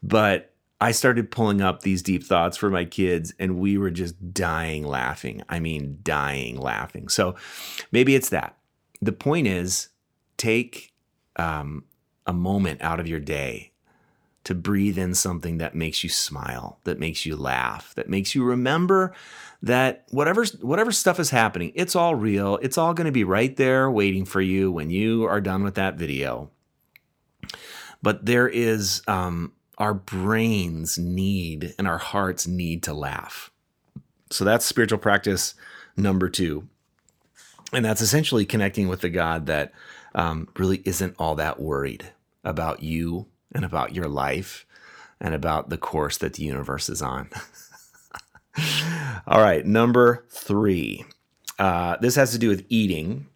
but 0.03 0.50
I 0.81 0.93
started 0.93 1.31
pulling 1.31 1.61
up 1.61 1.83
these 1.83 2.03
deep 2.03 2.25
thoughts 2.25 2.57
for 2.57 2.71
my 2.71 2.85
kids, 2.85 3.35
and 3.39 3.59
we 3.59 3.77
were 3.77 3.91
just 3.91 4.33
dying 4.33 4.85
laughing. 4.85 5.43
I 5.49 5.61
mean, 5.61 5.99
dying 6.03 6.59
laughing. 6.59 7.09
So 7.09 7.37
maybe 7.93 8.15
it's 8.15 8.31
that. 8.31 8.57
The 9.03 9.13
point 9.13 9.47
is, 9.47 9.89
take 10.37 10.93
um, 11.37 11.85
a 12.27 12.33
moment 12.33 12.81
out 12.81 12.99
of 12.99 13.07
your 13.07 13.21
day 13.21 13.73
to 14.45 14.55
breathe 14.55 14.97
in 14.97 15.15
something 15.15 15.59
that 15.59 15.75
makes 15.75 16.03
you 16.03 16.09
smile, 16.09 16.79
that 16.85 16.99
makes 16.99 17.27
you 17.27 17.37
laugh, 17.37 17.95
that 17.95 18.09
makes 18.09 18.35
you 18.35 18.43
remember 18.43 19.15
that 19.63 20.07
whatever 20.11 20.45
whatever 20.63 20.91
stuff 20.91 21.21
is 21.21 21.29
happening, 21.29 21.73
it's 21.75 21.95
all 21.95 22.15
real. 22.15 22.59
It's 22.63 22.79
all 22.79 22.95
going 22.95 23.05
to 23.05 23.13
be 23.13 23.25
right 23.25 23.55
there 23.57 23.91
waiting 23.91 24.25
for 24.25 24.41
you 24.41 24.73
when 24.73 24.89
you 24.89 25.25
are 25.25 25.43
done 25.43 25.63
with 25.63 25.75
that 25.75 25.97
video. 25.97 26.51
But 28.03 28.25
there 28.25 28.49
is 28.49 29.03
um, 29.07 29.53
our 29.81 29.95
brains 29.95 30.99
need 30.99 31.75
and 31.79 31.89
our 31.89 31.99
hearts 31.99 32.47
need 32.47 32.83
to 32.83 32.93
laugh. 32.93 33.51
So 34.31 34.45
that's 34.45 34.67
spiritual 34.67 34.99
practice 34.99 35.55
number 35.97 36.29
two. 36.29 36.69
And 37.73 37.85
that's 37.85 38.03
essentially 38.03 38.45
connecting 38.45 38.89
with 38.89 39.01
the 39.01 39.09
God 39.09 39.47
that 39.47 39.73
um, 40.15 40.49
really 40.59 40.83
isn't 40.85 41.17
all 41.19 41.35
that 41.37 41.59
worried 41.59 42.13
about 42.45 42.83
you 42.83 43.27
and 43.53 43.65
about 43.65 43.95
your 43.95 44.07
life 44.07 44.67
and 45.19 45.35
about 45.35 45.71
the 45.71 45.79
course 45.79 46.19
that 46.19 46.35
the 46.35 46.45
universe 46.45 46.91
is 46.91 47.01
on. 47.01 47.31
all 49.27 49.41
right, 49.41 49.65
number 49.65 50.27
three. 50.31 51.05
Uh, 51.59 51.97
this 52.01 52.17
has 52.17 52.33
to 52.33 52.39
do 52.39 52.49
with 52.49 52.67
eating. 52.69 53.27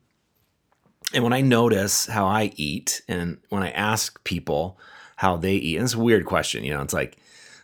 And 1.14 1.24
when 1.24 1.32
I 1.32 1.40
notice 1.40 2.06
how 2.06 2.26
I 2.26 2.52
eat 2.56 3.02
and 3.08 3.38
when 3.48 3.62
I 3.62 3.70
ask 3.70 4.22
people, 4.24 4.78
how 5.24 5.38
they 5.38 5.54
eat. 5.54 5.76
And 5.76 5.84
it's 5.84 5.94
a 5.94 5.98
weird 5.98 6.26
question, 6.26 6.64
you 6.64 6.74
know. 6.74 6.82
It's 6.82 6.92
like 6.92 7.16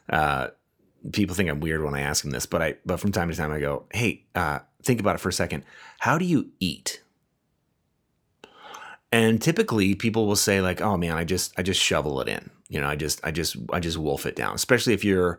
uh, 0.09 0.49
people 1.13 1.35
think 1.37 1.51
I'm 1.51 1.61
weird 1.61 1.85
when 1.85 1.95
I 1.95 2.01
ask 2.01 2.23
them 2.23 2.31
this, 2.31 2.47
but 2.47 2.63
I 2.63 2.77
but 2.87 2.99
from 2.99 3.13
time 3.13 3.29
to 3.31 3.37
time 3.37 3.53
I 3.53 3.61
go, 3.61 3.85
hey, 3.93 4.25
uh, 4.35 4.61
think 4.83 4.99
about 4.99 5.17
it 5.17 5.19
for 5.19 5.29
a 5.29 5.33
second. 5.33 5.65
How 5.99 6.17
do 6.17 6.25
you 6.25 6.49
eat? 6.59 7.03
And 9.13 9.43
typically 9.43 9.95
people 9.95 10.27
will 10.27 10.37
say 10.37 10.63
like, 10.63 10.81
oh 10.81 10.97
man, 10.97 11.19
I 11.19 11.25
just 11.25 11.53
I 11.59 11.63
just 11.63 11.83
shovel 11.83 12.23
it 12.23 12.29
in. 12.29 12.49
You 12.71 12.81
know, 12.81 12.89
I 12.89 12.97
just 12.97 13.21
I 13.25 13.31
just 13.31 13.57
I 13.71 13.79
just 13.79 13.99
wolf 13.99 14.25
it 14.25 14.37
down. 14.37 14.55
Especially 14.55 14.95
if 14.95 15.05
you're 15.05 15.39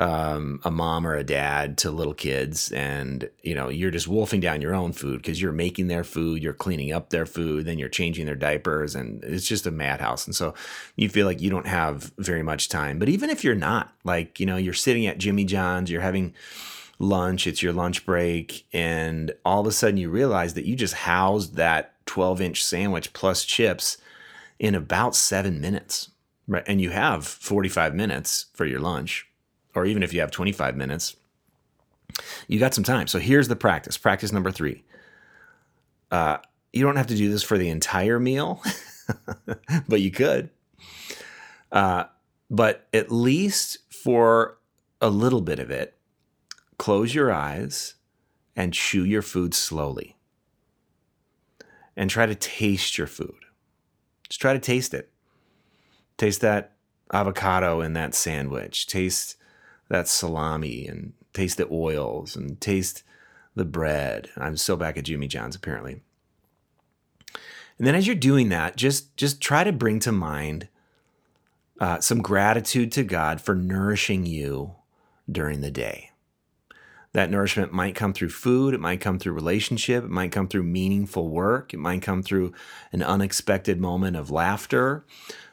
um, 0.00 0.60
a 0.64 0.70
mom 0.70 1.06
or 1.06 1.14
a 1.14 1.22
dad 1.22 1.76
to 1.78 1.90
little 1.90 2.14
kids. 2.14 2.72
And 2.72 3.28
you 3.42 3.54
know 3.54 3.68
you're 3.68 3.90
just 3.90 4.08
wolfing 4.08 4.40
down 4.40 4.62
your 4.62 4.74
own 4.74 4.92
food 4.92 5.18
because 5.18 5.40
you're 5.40 5.52
making 5.52 5.88
their 5.88 6.04
food 6.04 6.42
you're 6.42 6.54
cleaning 6.54 6.92
up 6.92 7.10
their 7.10 7.26
food 7.26 7.66
then 7.66 7.78
you're 7.78 7.88
changing 7.88 8.24
their 8.24 8.34
diapers 8.34 8.94
and 8.94 9.22
it's 9.22 9.46
just 9.46 9.66
a 9.66 9.70
madhouse. 9.70 10.26
And 10.26 10.34
so 10.34 10.54
you 10.96 11.08
feel 11.08 11.26
like 11.26 11.42
you 11.42 11.50
don't 11.50 11.66
have 11.66 12.12
very 12.18 12.42
much 12.42 12.70
time. 12.70 12.98
But 12.98 13.10
even 13.10 13.28
if 13.28 13.44
you're 13.44 13.54
not 13.54 13.92
like 14.02 14.40
you 14.40 14.46
know 14.46 14.56
you're 14.56 14.72
sitting 14.72 15.06
at 15.06 15.18
jimmy 15.18 15.44
john's 15.44 15.90
you're 15.90 16.00
having 16.00 16.34
lunch 16.98 17.46
it's 17.46 17.62
your 17.62 17.72
lunch 17.72 18.06
break 18.06 18.66
and 18.72 19.32
all 19.44 19.60
of 19.60 19.66
a 19.66 19.72
sudden 19.72 19.98
you 19.98 20.08
realize 20.08 20.54
that 20.54 20.64
you 20.64 20.74
just 20.74 20.94
housed 20.94 21.56
that 21.56 21.94
12 22.06 22.40
inch 22.40 22.64
sandwich 22.64 23.12
plus 23.12 23.44
chips 23.44 23.98
in 24.58 24.74
about 24.74 25.14
seven 25.14 25.60
minutes 25.60 26.10
right? 26.48 26.64
And 26.66 26.80
you 26.80 26.90
have 26.90 27.26
45 27.26 27.94
minutes 27.94 28.46
for 28.54 28.64
your 28.66 28.80
lunch 28.80 29.29
or 29.74 29.84
even 29.84 30.02
if 30.02 30.12
you 30.12 30.20
have 30.20 30.30
25 30.30 30.76
minutes, 30.76 31.16
you 32.48 32.58
got 32.58 32.74
some 32.74 32.84
time. 32.84 33.06
So 33.06 33.18
here's 33.18 33.48
the 33.48 33.56
practice. 33.56 33.96
Practice 33.96 34.32
number 34.32 34.50
three. 34.50 34.84
Uh, 36.10 36.38
you 36.72 36.84
don't 36.84 36.96
have 36.96 37.06
to 37.08 37.16
do 37.16 37.30
this 37.30 37.42
for 37.42 37.58
the 37.58 37.68
entire 37.68 38.18
meal, 38.18 38.62
but 39.88 40.00
you 40.00 40.10
could. 40.10 40.50
Uh, 41.70 42.04
but 42.50 42.88
at 42.92 43.12
least 43.12 43.78
for 43.92 44.58
a 45.00 45.08
little 45.08 45.40
bit 45.40 45.58
of 45.58 45.70
it, 45.70 45.96
close 46.78 47.14
your 47.14 47.32
eyes 47.32 47.94
and 48.56 48.74
chew 48.74 49.04
your 49.04 49.22
food 49.22 49.54
slowly. 49.54 50.16
And 51.96 52.08
try 52.08 52.26
to 52.26 52.34
taste 52.34 52.98
your 52.98 53.06
food. 53.06 53.44
Just 54.28 54.40
try 54.40 54.52
to 54.52 54.58
taste 54.58 54.94
it. 54.94 55.10
Taste 56.16 56.40
that 56.40 56.76
avocado 57.12 57.80
in 57.80 57.92
that 57.94 58.14
sandwich. 58.14 58.86
Taste 58.86 59.36
that 59.90 60.08
salami 60.08 60.86
and 60.86 61.12
taste 61.34 61.58
the 61.58 61.68
oils 61.70 62.34
and 62.34 62.60
taste 62.60 63.02
the 63.54 63.64
bread. 63.64 64.30
I'm 64.36 64.56
still 64.56 64.76
back 64.76 64.96
at 64.96 65.04
Jimmy 65.04 65.26
John's 65.26 65.56
apparently. 65.56 66.00
And 67.76 67.86
then 67.86 67.94
as 67.94 68.06
you're 68.06 68.16
doing 68.16 68.48
that, 68.50 68.76
just 68.76 69.16
just 69.16 69.40
try 69.40 69.64
to 69.64 69.72
bring 69.72 70.00
to 70.00 70.12
mind 70.12 70.68
uh, 71.80 72.00
some 72.00 72.22
gratitude 72.22 72.92
to 72.92 73.02
God 73.02 73.40
for 73.40 73.54
nourishing 73.54 74.26
you 74.26 74.76
during 75.30 75.60
the 75.60 75.70
day. 75.70 76.10
That 77.12 77.30
nourishment 77.30 77.72
might 77.72 77.96
come 77.96 78.12
through 78.12 78.30
food, 78.30 78.72
it 78.72 78.80
might 78.80 79.00
come 79.00 79.18
through 79.18 79.32
relationship, 79.32 80.04
it 80.04 80.10
might 80.10 80.30
come 80.30 80.46
through 80.46 80.62
meaningful 80.62 81.28
work, 81.28 81.74
it 81.74 81.78
might 81.78 82.02
come 82.02 82.22
through 82.22 82.52
an 82.92 83.02
unexpected 83.02 83.80
moment 83.80 84.16
of 84.16 84.30
laughter, 84.30 85.04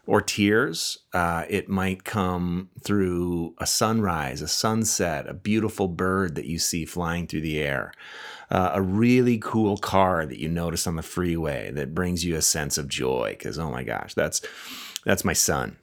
or 0.08 0.22
tears. 0.22 1.00
Uh, 1.14 1.44
it 1.50 1.70
might 1.70 2.04
come 2.04 2.70
through 2.82 3.54
a 3.60 3.68
sunrise, 3.68 4.42
a 4.42 4.48
sunset, 4.48 5.28
a 5.28 5.34
beautiful 5.34 5.88
bird 5.88 6.36
that 6.36 6.46
you 6.46 6.58
see 6.58 6.86
flying 6.86 7.28
through 7.28 7.42
the 7.42 7.60
air, 7.60 7.92
uh, 8.50 8.72
a 8.74 8.82
really 8.82 9.38
cool 9.38 9.78
car 9.78 10.26
that 10.26 10.40
you 10.40 10.48
notice 10.48 10.88
on 10.88 10.96
the 10.96 11.04
freeway 11.04 11.70
that 11.72 11.94
brings 11.94 12.24
you 12.24 12.36
a 12.36 12.42
sense 12.42 12.78
of 12.78 12.88
joy. 12.88 13.36
Because 13.38 13.60
oh 13.60 13.70
my 13.70 13.84
gosh, 13.84 14.14
that's 14.14 14.42
that's 15.06 15.26
my 15.26 15.34
son. 15.34 15.78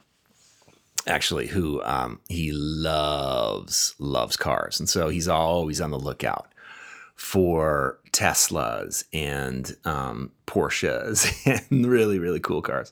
Actually, 1.07 1.47
who 1.47 1.81
um, 1.83 2.19
he 2.29 2.51
loves 2.51 3.95
loves 3.99 4.37
cars, 4.37 4.79
and 4.79 4.89
so 4.89 5.09
he's 5.09 5.27
always 5.27 5.81
on 5.81 5.91
the 5.91 5.99
lookout 5.99 6.53
for 7.15 7.99
Teslas 8.11 9.05
and 9.13 9.75
um, 9.85 10.31
Porsches 10.47 11.31
and 11.71 11.85
really 11.85 12.19
really 12.19 12.39
cool 12.39 12.61
cars. 12.61 12.91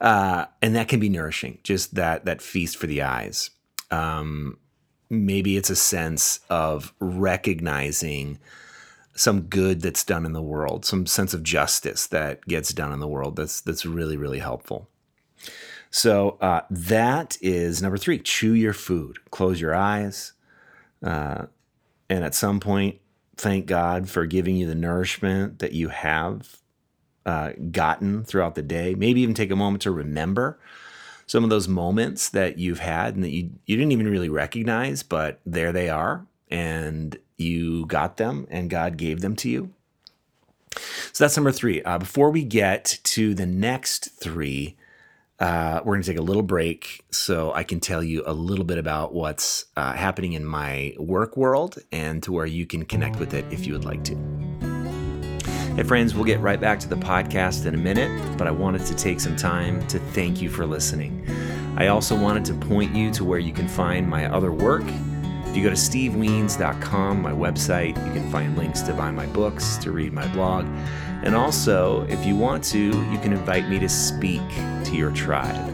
Uh, 0.00 0.46
and 0.62 0.76
that 0.76 0.88
can 0.88 1.00
be 1.00 1.08
nourishing. 1.08 1.58
Just 1.62 1.94
that 1.94 2.24
that 2.24 2.42
feast 2.42 2.76
for 2.76 2.86
the 2.86 3.02
eyes. 3.02 3.50
Um, 3.90 4.58
maybe 5.10 5.56
it's 5.56 5.70
a 5.70 5.76
sense 5.76 6.40
of 6.50 6.92
recognizing 7.00 8.38
some 9.14 9.42
good 9.42 9.80
that's 9.80 10.04
done 10.04 10.24
in 10.24 10.32
the 10.32 10.42
world, 10.42 10.84
some 10.84 11.04
sense 11.06 11.34
of 11.34 11.42
justice 11.42 12.06
that 12.06 12.44
gets 12.46 12.72
done 12.72 12.92
in 12.92 13.00
the 13.00 13.08
world. 13.08 13.36
That's 13.36 13.60
that's 13.60 13.84
really 13.84 14.16
really 14.16 14.38
helpful. 14.38 14.88
So 15.90 16.38
uh, 16.40 16.62
that 16.70 17.38
is 17.40 17.80
number 17.82 17.98
three. 17.98 18.18
Chew 18.18 18.52
your 18.52 18.72
food. 18.72 19.18
Close 19.30 19.60
your 19.60 19.74
eyes, 19.74 20.32
uh, 21.02 21.46
and 22.10 22.24
at 22.24 22.34
some 22.34 22.60
point, 22.60 23.00
thank 23.36 23.66
God 23.66 24.08
for 24.08 24.26
giving 24.26 24.56
you 24.56 24.66
the 24.66 24.74
nourishment 24.74 25.60
that 25.60 25.72
you 25.72 25.88
have 25.88 26.58
uh, 27.24 27.52
gotten 27.70 28.24
throughout 28.24 28.54
the 28.54 28.62
day. 28.62 28.94
Maybe 28.94 29.20
even 29.20 29.34
take 29.34 29.50
a 29.50 29.56
moment 29.56 29.82
to 29.82 29.90
remember 29.90 30.58
some 31.26 31.44
of 31.44 31.50
those 31.50 31.68
moments 31.68 32.30
that 32.30 32.58
you've 32.58 32.78
had 32.78 33.14
and 33.14 33.22
that 33.22 33.30
you, 33.30 33.50
you 33.66 33.76
didn't 33.76 33.92
even 33.92 34.08
really 34.08 34.30
recognize, 34.30 35.02
but 35.02 35.40
there 35.44 35.72
they 35.72 35.90
are. 35.90 36.26
And 36.50 37.18
you 37.36 37.84
got 37.84 38.16
them 38.16 38.46
and 38.50 38.70
God 38.70 38.96
gave 38.96 39.20
them 39.20 39.36
to 39.36 39.50
you. 39.50 39.70
So 41.12 41.24
that's 41.24 41.36
number 41.36 41.52
three. 41.52 41.82
Uh, 41.82 41.98
before 41.98 42.30
we 42.30 42.44
get 42.44 42.98
to 43.04 43.34
the 43.34 43.46
next 43.46 44.08
three, 44.18 44.76
uh, 45.40 45.80
we're 45.84 45.94
going 45.94 46.02
to 46.02 46.10
take 46.10 46.18
a 46.18 46.22
little 46.22 46.42
break 46.42 47.04
so 47.10 47.52
I 47.52 47.62
can 47.62 47.78
tell 47.78 48.02
you 48.02 48.22
a 48.26 48.32
little 48.32 48.64
bit 48.64 48.78
about 48.78 49.14
what's 49.14 49.66
uh, 49.76 49.92
happening 49.92 50.32
in 50.32 50.44
my 50.44 50.94
work 50.98 51.36
world 51.36 51.78
and 51.92 52.22
to 52.24 52.32
where 52.32 52.46
you 52.46 52.66
can 52.66 52.84
connect 52.84 53.18
with 53.20 53.34
it 53.34 53.44
if 53.50 53.66
you 53.66 53.72
would 53.72 53.84
like 53.84 54.02
to. 54.04 54.16
Hey, 55.76 55.84
friends, 55.84 56.12
we'll 56.12 56.24
get 56.24 56.40
right 56.40 56.60
back 56.60 56.80
to 56.80 56.88
the 56.88 56.96
podcast 56.96 57.66
in 57.66 57.74
a 57.74 57.78
minute, 57.78 58.36
but 58.36 58.48
I 58.48 58.50
wanted 58.50 58.84
to 58.86 58.96
take 58.96 59.20
some 59.20 59.36
time 59.36 59.86
to 59.86 60.00
thank 60.00 60.42
you 60.42 60.50
for 60.50 60.66
listening. 60.66 61.24
I 61.76 61.86
also 61.86 62.20
wanted 62.20 62.44
to 62.46 62.54
point 62.54 62.96
you 62.96 63.12
to 63.12 63.24
where 63.24 63.38
you 63.38 63.52
can 63.52 63.68
find 63.68 64.08
my 64.08 64.26
other 64.26 64.50
work. 64.50 64.82
If 65.48 65.56
you 65.56 65.62
go 65.62 65.70
to 65.70 65.76
stevewiens.com, 65.76 67.22
my 67.22 67.32
website, 67.32 67.96
you 68.06 68.12
can 68.12 68.30
find 68.30 68.56
links 68.56 68.82
to 68.82 68.92
buy 68.92 69.10
my 69.10 69.26
books, 69.26 69.76
to 69.78 69.92
read 69.92 70.12
my 70.12 70.26
blog, 70.28 70.66
and 71.22 71.34
also, 71.34 72.02
if 72.02 72.24
you 72.24 72.36
want 72.36 72.62
to, 72.64 72.78
you 72.78 73.18
can 73.18 73.32
invite 73.32 73.68
me 73.68 73.78
to 73.80 73.88
speak 73.88 74.46
to 74.84 74.94
your 74.94 75.10
tribe. 75.10 75.66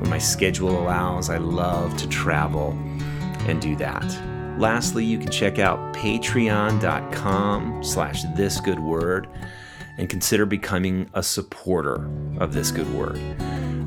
When 0.00 0.10
my 0.10 0.18
schedule 0.18 0.70
allows, 0.70 1.30
I 1.30 1.38
love 1.38 1.96
to 1.98 2.08
travel 2.08 2.70
and 3.46 3.60
do 3.60 3.76
that. 3.76 4.04
Lastly, 4.58 5.04
you 5.04 5.18
can 5.18 5.30
check 5.30 5.60
out 5.60 5.94
patreon.com 5.94 7.84
slash 7.84 8.24
this 8.34 8.60
good 8.60 8.80
word 8.80 9.28
and 9.98 10.08
consider 10.08 10.46
becoming 10.46 11.08
a 11.14 11.22
supporter 11.22 12.10
of 12.38 12.52
this 12.52 12.70
good 12.72 12.92
word. 12.92 13.20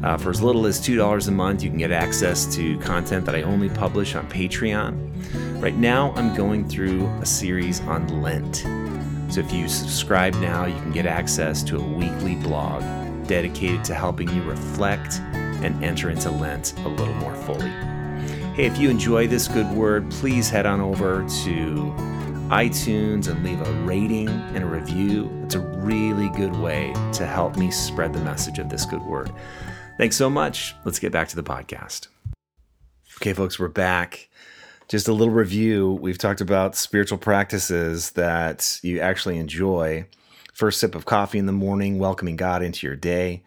Uh, 0.03 0.17
for 0.17 0.31
as 0.31 0.41
little 0.41 0.65
as 0.65 0.79
$2 0.79 1.27
a 1.27 1.31
month, 1.31 1.61
you 1.61 1.69
can 1.69 1.77
get 1.77 1.91
access 1.91 2.45
to 2.55 2.77
content 2.79 3.25
that 3.25 3.35
I 3.35 3.43
only 3.43 3.69
publish 3.69 4.15
on 4.15 4.27
Patreon. 4.29 5.61
Right 5.61 5.75
now, 5.75 6.11
I'm 6.15 6.35
going 6.35 6.67
through 6.67 7.05
a 7.21 7.25
series 7.25 7.81
on 7.81 8.21
Lent. 8.21 8.65
So 9.31 9.39
if 9.39 9.53
you 9.53 9.67
subscribe 9.67 10.33
now, 10.35 10.65
you 10.65 10.75
can 10.75 10.91
get 10.91 11.05
access 11.05 11.61
to 11.63 11.77
a 11.77 11.83
weekly 11.83 12.35
blog 12.35 12.81
dedicated 13.27 13.83
to 13.85 13.93
helping 13.93 14.27
you 14.29 14.41
reflect 14.41 15.19
and 15.63 15.83
enter 15.83 16.09
into 16.09 16.31
Lent 16.31 16.73
a 16.79 16.87
little 16.87 17.13
more 17.15 17.35
fully. 17.35 17.69
Hey, 18.55 18.65
if 18.65 18.77
you 18.77 18.89
enjoy 18.89 19.27
this 19.27 19.47
good 19.47 19.71
word, 19.71 20.09
please 20.09 20.49
head 20.49 20.65
on 20.65 20.81
over 20.81 21.21
to 21.43 21.93
iTunes 22.49 23.29
and 23.29 23.41
leave 23.45 23.61
a 23.61 23.71
rating 23.83 24.27
and 24.27 24.63
a 24.63 24.67
review. 24.67 25.29
It's 25.45 25.55
a 25.55 25.59
really 25.59 26.29
good 26.31 26.55
way 26.57 26.91
to 27.13 27.25
help 27.25 27.55
me 27.55 27.71
spread 27.71 28.11
the 28.11 28.19
message 28.19 28.59
of 28.59 28.67
this 28.67 28.85
good 28.85 29.01
word. 29.03 29.31
Thanks 30.01 30.15
so 30.15 30.31
much. 30.31 30.73
Let's 30.83 30.97
get 30.97 31.11
back 31.11 31.27
to 31.27 31.35
the 31.35 31.43
podcast. 31.43 32.07
Okay, 33.17 33.33
folks, 33.33 33.59
we're 33.59 33.67
back. 33.67 34.29
Just 34.87 35.07
a 35.07 35.13
little 35.13 35.31
review. 35.31 35.91
We've 36.01 36.17
talked 36.17 36.41
about 36.41 36.75
spiritual 36.75 37.19
practices 37.19 38.09
that 38.13 38.79
you 38.81 38.99
actually 38.99 39.37
enjoy. 39.37 40.07
First 40.55 40.79
sip 40.79 40.95
of 40.95 41.05
coffee 41.05 41.37
in 41.37 41.45
the 41.45 41.51
morning, 41.51 41.99
welcoming 41.99 42.35
God 42.35 42.63
into 42.63 42.87
your 42.87 42.95
day, 42.95 43.43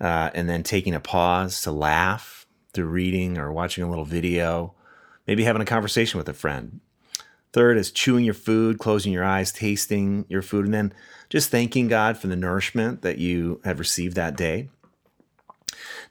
uh, 0.00 0.30
and 0.32 0.48
then 0.48 0.62
taking 0.62 0.94
a 0.94 0.98
pause 0.98 1.60
to 1.60 1.72
laugh 1.72 2.46
through 2.72 2.86
reading 2.86 3.36
or 3.36 3.52
watching 3.52 3.84
a 3.84 3.90
little 3.90 4.06
video, 4.06 4.72
maybe 5.26 5.44
having 5.44 5.60
a 5.60 5.66
conversation 5.66 6.16
with 6.16 6.28
a 6.30 6.32
friend. 6.32 6.80
Third 7.52 7.76
is 7.76 7.90
chewing 7.90 8.24
your 8.24 8.32
food, 8.32 8.78
closing 8.78 9.12
your 9.12 9.24
eyes, 9.24 9.52
tasting 9.52 10.24
your 10.30 10.40
food, 10.40 10.64
and 10.64 10.72
then 10.72 10.94
just 11.28 11.50
thanking 11.50 11.86
God 11.86 12.16
for 12.16 12.28
the 12.28 12.36
nourishment 12.36 13.02
that 13.02 13.18
you 13.18 13.60
have 13.64 13.78
received 13.78 14.16
that 14.16 14.38
day. 14.38 14.70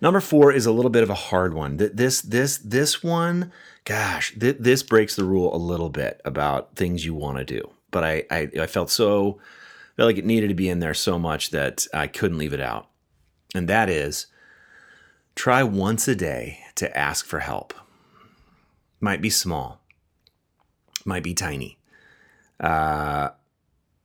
Number 0.02 0.20
four 0.20 0.52
is 0.52 0.66
a 0.66 0.72
little 0.72 0.92
bit 0.92 1.04
of 1.04 1.10
a 1.10 1.16
hard 1.16 1.54
one. 1.54 1.78
This 1.78 2.22
this 2.22 2.58
this 2.58 3.04
one, 3.04 3.52
gosh, 3.86 4.34
this 4.36 4.84
breaks 4.84 5.16
the 5.16 5.24
rule 5.24 5.56
a 5.56 5.58
little 5.58 5.90
bit 5.90 6.22
about 6.26 6.76
things 6.76 7.06
you 7.06 7.14
want 7.14 7.38
to 7.38 7.46
do. 7.46 7.70
But 7.92 8.04
I, 8.04 8.24
I 8.30 8.50
I 8.62 8.68
felt 8.68 8.90
so 8.90 9.40
felt 9.96 10.08
like 10.08 10.18
it 10.18 10.26
needed 10.26 10.50
to 10.50 10.56
be 10.56 10.70
in 10.70 10.80
there 10.80 10.94
so 10.94 11.18
much 11.18 11.52
that 11.52 11.88
I 11.94 12.08
couldn't 12.08 12.38
leave 12.38 12.54
it 12.54 12.60
out. 12.60 12.88
And 13.54 13.68
that 13.70 13.90
is 13.90 14.28
Try 15.36 15.64
once 15.64 16.08
a 16.08 16.16
day 16.16 16.60
to 16.76 16.98
ask 16.98 17.26
for 17.26 17.40
help. 17.40 17.74
Might 19.02 19.22
be 19.22 19.30
small, 19.30 19.82
might 21.04 21.24
be 21.24 21.34
tiny. 21.34 21.78
Uh, 22.60 23.30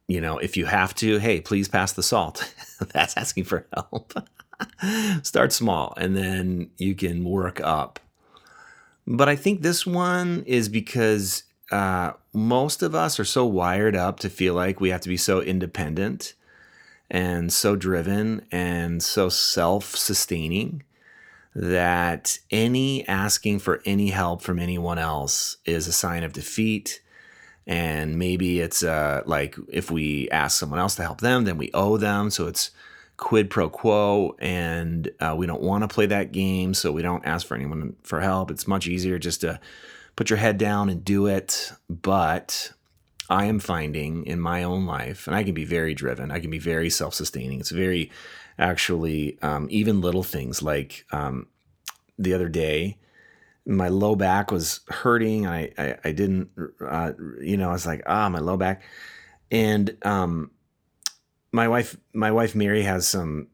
you 0.08 0.20
know, 0.20 0.38
if 0.38 0.56
you 0.56 0.66
have 0.66 0.92
to, 0.96 1.18
hey, 1.18 1.40
please 1.40 1.68
pass 1.68 1.92
the 1.92 2.02
salt. 2.02 2.52
That's 2.92 3.16
asking 3.16 3.44
for 3.44 3.66
help. 3.72 4.12
Start 5.22 5.52
small 5.52 5.94
and 5.96 6.16
then 6.16 6.70
you 6.76 6.94
can 6.94 7.24
work 7.24 7.60
up. 7.60 8.00
But 9.06 9.28
I 9.28 9.36
think 9.36 9.62
this 9.62 9.86
one 9.86 10.44
is 10.46 10.68
because 10.68 11.44
uh, 11.70 12.12
most 12.32 12.82
of 12.82 12.94
us 12.94 13.18
are 13.18 13.24
so 13.24 13.44
wired 13.44 13.96
up 13.96 14.20
to 14.20 14.30
feel 14.30 14.54
like 14.54 14.80
we 14.80 14.90
have 14.90 15.00
to 15.02 15.08
be 15.08 15.16
so 15.16 15.40
independent 15.40 16.34
and 17.10 17.52
so 17.52 17.76
driven 17.76 18.46
and 18.52 19.02
so 19.02 19.28
self 19.28 19.96
sustaining 19.96 20.82
that 21.54 22.38
any 22.50 23.06
asking 23.08 23.58
for 23.58 23.82
any 23.84 24.10
help 24.10 24.42
from 24.42 24.58
anyone 24.58 24.98
else 24.98 25.56
is 25.64 25.88
a 25.88 25.92
sign 25.92 26.22
of 26.22 26.32
defeat. 26.32 27.02
And 27.66 28.18
maybe 28.18 28.60
it's 28.60 28.82
uh, 28.82 29.22
like 29.26 29.56
if 29.68 29.90
we 29.90 30.28
ask 30.30 30.58
someone 30.58 30.78
else 30.78 30.94
to 30.96 31.02
help 31.02 31.20
them, 31.20 31.44
then 31.44 31.58
we 31.58 31.70
owe 31.74 31.96
them. 31.96 32.30
So 32.30 32.46
it's 32.46 32.70
quid 33.20 33.50
pro 33.50 33.68
quo. 33.68 34.34
And 34.40 35.10
uh, 35.20 35.34
we 35.36 35.46
don't 35.46 35.62
want 35.62 35.84
to 35.84 35.88
play 35.88 36.06
that 36.06 36.32
game. 36.32 36.74
So 36.74 36.90
we 36.90 37.02
don't 37.02 37.24
ask 37.24 37.46
for 37.46 37.54
anyone 37.54 37.94
for 38.02 38.20
help. 38.20 38.50
It's 38.50 38.66
much 38.66 38.88
easier 38.88 39.18
just 39.18 39.42
to 39.42 39.60
put 40.16 40.30
your 40.30 40.38
head 40.38 40.58
down 40.58 40.88
and 40.88 41.04
do 41.04 41.26
it. 41.26 41.72
But 41.88 42.72
I 43.28 43.44
am 43.44 43.60
finding 43.60 44.26
in 44.26 44.40
my 44.40 44.64
own 44.64 44.86
life, 44.86 45.28
and 45.28 45.36
I 45.36 45.44
can 45.44 45.54
be 45.54 45.64
very 45.64 45.94
driven, 45.94 46.32
I 46.32 46.40
can 46.40 46.50
be 46.50 46.58
very 46.58 46.90
self 46.90 47.14
sustaining. 47.14 47.60
It's 47.60 47.70
very 47.70 48.10
actually 48.58 49.38
um, 49.42 49.68
even 49.70 50.00
little 50.00 50.24
things 50.24 50.62
like 50.62 51.06
um, 51.12 51.46
the 52.18 52.34
other 52.34 52.48
day 52.48 52.96
my 53.66 53.88
low 53.88 54.16
back 54.16 54.50
was 54.50 54.80
hurting 54.88 55.46
I, 55.46 55.70
I, 55.78 55.96
I 56.04 56.12
didn't 56.12 56.50
uh, 56.80 57.12
you 57.40 57.56
know 57.56 57.68
i 57.68 57.72
was 57.72 57.86
like 57.86 58.02
ah 58.06 58.28
my 58.28 58.38
low 58.38 58.56
back 58.56 58.82
and 59.50 59.96
um, 60.02 60.50
my 61.52 61.68
wife 61.68 61.96
my 62.12 62.30
wife 62.30 62.54
mary 62.54 62.82
has 62.82 63.08
some 63.08 63.48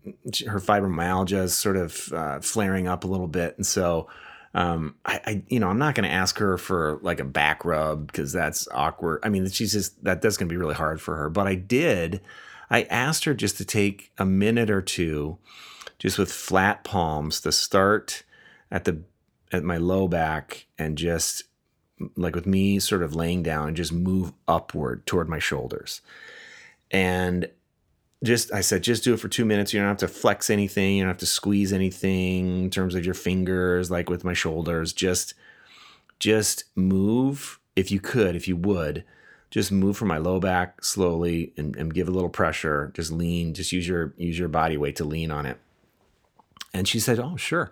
her 0.47 0.61
fibromyalgia 0.61 1.45
is 1.45 1.57
sort 1.57 1.77
of 1.77 2.13
uh, 2.13 2.41
flaring 2.41 2.89
up 2.89 3.05
a 3.05 3.09
little 3.09 3.29
bit. 3.29 3.57
And 3.57 3.67
so 3.67 4.09
um, 4.55 4.95
I, 5.05 5.21
I, 5.27 5.43
you 5.49 5.61
know 5.61 5.69
i'm 5.69 5.79
not 5.79 5.95
going 5.95 6.09
to 6.09 6.15
ask 6.15 6.39
her 6.39 6.57
for 6.59 6.99
like 7.03 7.21
a 7.21 7.25
back 7.25 7.65
rub 7.65 8.07
because 8.07 8.33
that's 8.33 8.69
awkward. 8.73 9.21
I 9.23 9.29
mean 9.29 9.49
she's 9.49 9.73
just 9.73 10.03
that 10.05 10.23
that's 10.23 10.37
going 10.37 10.49
to 10.49 10.53
be 10.53 10.59
really 10.59 10.75
hard 10.75 11.01
for 11.01 11.17
her. 11.17 11.31
But 11.31 11.47
i 11.47 11.55
did 11.55 12.21
I 12.71 12.83
asked 12.85 13.25
her 13.25 13.35
just 13.35 13.57
to 13.59 13.65
take 13.65 14.13
a 14.19 14.25
minute 14.25 14.71
or 14.71 14.83
two, 14.83 15.39
just 15.99 16.19
with 16.19 16.33
flat 16.33 16.85
palms, 16.85 17.41
to 17.43 17.53
start 17.53 18.25
at 18.71 18.85
the 18.85 19.03
at 19.53 19.63
my 19.63 19.77
low 19.77 20.09
back 20.09 20.67
and 20.77 20.99
just 20.99 21.45
like 22.17 22.35
with 22.35 22.47
me 22.47 22.79
sort 22.79 23.03
of 23.03 23.15
laying 23.15 23.43
down 23.43 23.69
and 23.69 23.77
just 23.77 23.93
move 23.93 24.33
upward 24.49 25.07
toward 25.07 25.29
my 25.29 25.39
shoulders. 25.39 26.03
And 26.91 27.49
just 28.25 28.53
I 28.53 28.61
said, 28.61 28.83
just 28.83 29.05
do 29.05 29.15
it 29.15 29.21
for 29.21 29.29
two 29.29 29.45
minutes. 29.45 29.73
You 29.73 29.81
don't 29.81 29.89
have 29.89 29.99
to 29.99 30.09
flex 30.09 30.51
anything. 30.51 30.97
You 30.97 31.03
don't 31.03 31.11
have 31.11 31.19
to 31.19 31.27
squeeze 31.27 31.73
anything 31.73 32.65
in 32.65 32.71
terms 32.71 32.95
of 32.95 33.05
your 33.05 33.15
fingers, 33.15 33.91
like 33.91 34.09
with 34.09 34.25
my 34.25 34.33
shoulders. 34.33 34.93
Just 34.93 35.35
just 36.19 36.65
move 36.75 37.61
if 37.75 37.91
you 37.91 38.01
could, 38.01 38.35
if 38.35 38.49
you 38.49 38.57
would, 38.57 39.05
just 39.51 39.71
move 39.71 39.97
from 39.97 40.09
my 40.09 40.19
low 40.19 40.41
back 40.41 40.83
slowly 40.83 41.53
and, 41.57 41.77
and 41.77 41.93
give 41.93 42.09
a 42.09 42.11
little 42.11 42.31
pressure. 42.31 42.91
Just 42.95 43.13
lean, 43.13 43.55
just 43.55 43.73
use 43.73 43.87
your 43.87 44.15
use 44.17 44.39
your 44.39 44.49
body 44.49 44.77
weight 44.77 44.97
to 44.97 45.05
lean 45.05 45.31
on 45.31 45.47
it. 45.47 45.59
And 46.73 46.89
she 46.89 47.01
said, 47.01 47.19
"Oh, 47.19 47.37
sure." 47.37 47.71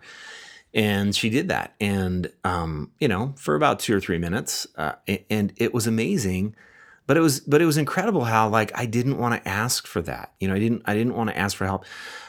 And 0.74 1.14
she 1.14 1.30
did 1.30 1.48
that. 1.48 1.74
And, 1.80 2.32
um, 2.42 2.90
you 2.98 3.06
know, 3.06 3.32
for 3.36 3.54
about 3.54 3.78
two 3.78 3.96
or 3.96 4.00
three 4.00 4.18
minutes. 4.18 4.66
Uh, 4.76 4.94
and 5.30 5.52
it 5.56 5.72
was 5.72 5.86
amazing. 5.86 6.56
But 7.06 7.16
it 7.16 7.20
was, 7.20 7.40
but 7.40 7.60
it 7.60 7.66
was 7.66 7.76
incredible 7.76 8.24
how 8.24 8.48
like 8.48 8.72
I 8.74 8.86
didn't 8.86 9.18
want 9.18 9.42
to 9.42 9.48
ask 9.48 9.86
for 9.86 10.00
that. 10.02 10.32
You 10.40 10.48
know, 10.48 10.54
I 10.54 10.58
didn't, 10.58 10.82
I 10.86 10.94
didn't 10.94 11.14
want 11.14 11.30
to 11.30 11.36
ask 11.36 11.56
for 11.56 11.66
help. 11.66 11.84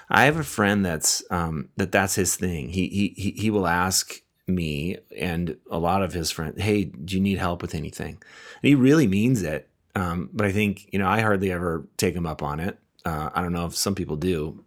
I 0.09 0.25
have 0.25 0.37
a 0.37 0.43
friend 0.43 0.85
that's 0.85 1.23
um, 1.31 1.69
that 1.77 1.91
that's 1.91 2.15
his 2.15 2.35
thing. 2.35 2.69
He 2.69 3.13
he 3.15 3.31
he 3.31 3.49
will 3.49 3.67
ask 3.67 4.21
me 4.47 4.97
and 5.17 5.57
a 5.71 5.79
lot 5.79 6.03
of 6.03 6.13
his 6.13 6.31
friends, 6.31 6.61
"Hey, 6.61 6.85
do 6.85 7.15
you 7.15 7.21
need 7.21 7.37
help 7.37 7.61
with 7.61 7.73
anything?" 7.73 8.21
And 8.61 8.69
he 8.69 8.75
really 8.75 9.07
means 9.07 9.41
it. 9.41 9.69
Um, 9.95 10.29
but 10.33 10.45
I 10.45 10.51
think 10.51 10.91
you 10.91 10.99
know 10.99 11.07
I 11.07 11.21
hardly 11.21 11.51
ever 11.51 11.87
take 11.97 12.15
him 12.15 12.25
up 12.25 12.43
on 12.43 12.59
it. 12.59 12.77
Uh, 13.05 13.29
I 13.33 13.41
don't 13.41 13.53
know 13.53 13.65
if 13.65 13.75
some 13.75 13.95
people 13.95 14.15
do, 14.15 14.63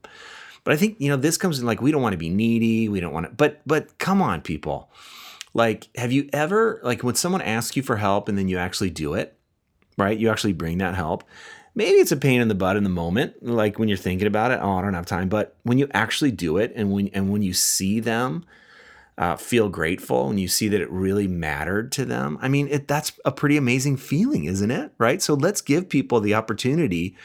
but 0.64 0.72
I 0.72 0.76
think 0.76 0.96
you 0.98 1.08
know 1.08 1.16
this 1.16 1.36
comes 1.36 1.58
in 1.60 1.66
like 1.66 1.80
we 1.80 1.92
don't 1.92 2.02
want 2.02 2.14
to 2.14 2.18
be 2.18 2.30
needy. 2.30 2.88
We 2.88 3.00
don't 3.00 3.12
want 3.12 3.26
to. 3.26 3.32
But 3.32 3.60
but 3.66 3.98
come 3.98 4.22
on, 4.22 4.40
people. 4.40 4.90
Like, 5.54 5.88
have 5.96 6.12
you 6.12 6.28
ever 6.32 6.80
like 6.82 7.02
when 7.02 7.14
someone 7.14 7.42
asks 7.42 7.76
you 7.76 7.82
for 7.82 7.96
help 7.96 8.28
and 8.28 8.36
then 8.36 8.48
you 8.48 8.58
actually 8.58 8.90
do 8.90 9.14
it, 9.14 9.37
right? 9.98 10.16
You 10.16 10.30
actually 10.30 10.54
bring 10.54 10.78
that 10.78 10.94
help. 10.94 11.24
Maybe 11.74 11.98
it's 11.98 12.12
a 12.12 12.16
pain 12.16 12.40
in 12.40 12.48
the 12.48 12.54
butt 12.54 12.76
in 12.76 12.84
the 12.84 12.90
moment, 12.90 13.42
like 13.42 13.78
when 13.78 13.88
you're 13.88 13.98
thinking 13.98 14.26
about 14.26 14.50
it. 14.50 14.60
Oh, 14.62 14.72
I 14.72 14.82
don't 14.82 14.94
have 14.94 15.06
time. 15.06 15.28
But 15.28 15.54
when 15.64 15.78
you 15.78 15.88
actually 15.92 16.32
do 16.32 16.56
it, 16.56 16.72
and 16.74 16.90
when 16.90 17.08
and 17.08 17.30
when 17.30 17.42
you 17.42 17.52
see 17.52 18.00
them 18.00 18.44
uh, 19.18 19.36
feel 19.36 19.68
grateful 19.68 20.30
and 20.30 20.38
you 20.38 20.46
see 20.46 20.68
that 20.68 20.80
it 20.80 20.90
really 20.90 21.26
mattered 21.26 21.90
to 21.92 22.04
them. 22.04 22.38
I 22.40 22.48
mean, 22.48 22.68
it, 22.68 22.86
that's 22.86 23.12
a 23.24 23.32
pretty 23.32 23.56
amazing 23.56 23.96
feeling, 23.96 24.44
isn't 24.44 24.70
it? 24.70 24.92
Right. 24.96 25.20
So 25.20 25.34
let's 25.34 25.60
give 25.60 25.88
people 25.88 26.20
the 26.20 26.34
opportunity 26.34 27.16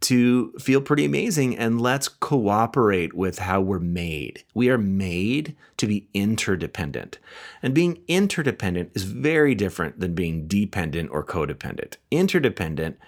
to 0.00 0.52
feel 0.58 0.80
pretty 0.80 1.04
amazing 1.04 1.56
and 1.56 1.80
let's 1.80 2.08
cooperate 2.08 3.14
with 3.14 3.38
how 3.38 3.60
we're 3.60 3.78
made. 3.78 4.44
We 4.54 4.68
are 4.68 4.78
made 4.78 5.56
to 5.78 5.86
be 5.86 6.08
interdependent. 6.12 7.18
And 7.62 7.74
being 7.74 8.02
interdependent 8.06 8.90
is 8.94 9.04
very 9.04 9.54
different 9.54 10.00
than 10.00 10.14
being 10.14 10.46
dependent 10.46 11.10
or 11.10 11.24
codependent. 11.24 11.96
Interdependent, 12.10 12.98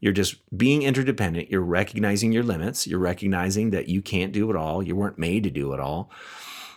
you're 0.00 0.12
just 0.12 0.36
being 0.56 0.82
interdependent, 0.82 1.50
you're 1.50 1.62
recognizing 1.62 2.32
your 2.32 2.42
limits, 2.42 2.86
you're 2.86 2.98
recognizing 2.98 3.70
that 3.70 3.88
you 3.88 4.02
can't 4.02 4.32
do 4.32 4.50
it 4.50 4.56
all, 4.56 4.82
you 4.82 4.94
weren't 4.94 5.18
made 5.18 5.44
to 5.44 5.50
do 5.50 5.72
it 5.72 5.80
all 5.80 6.10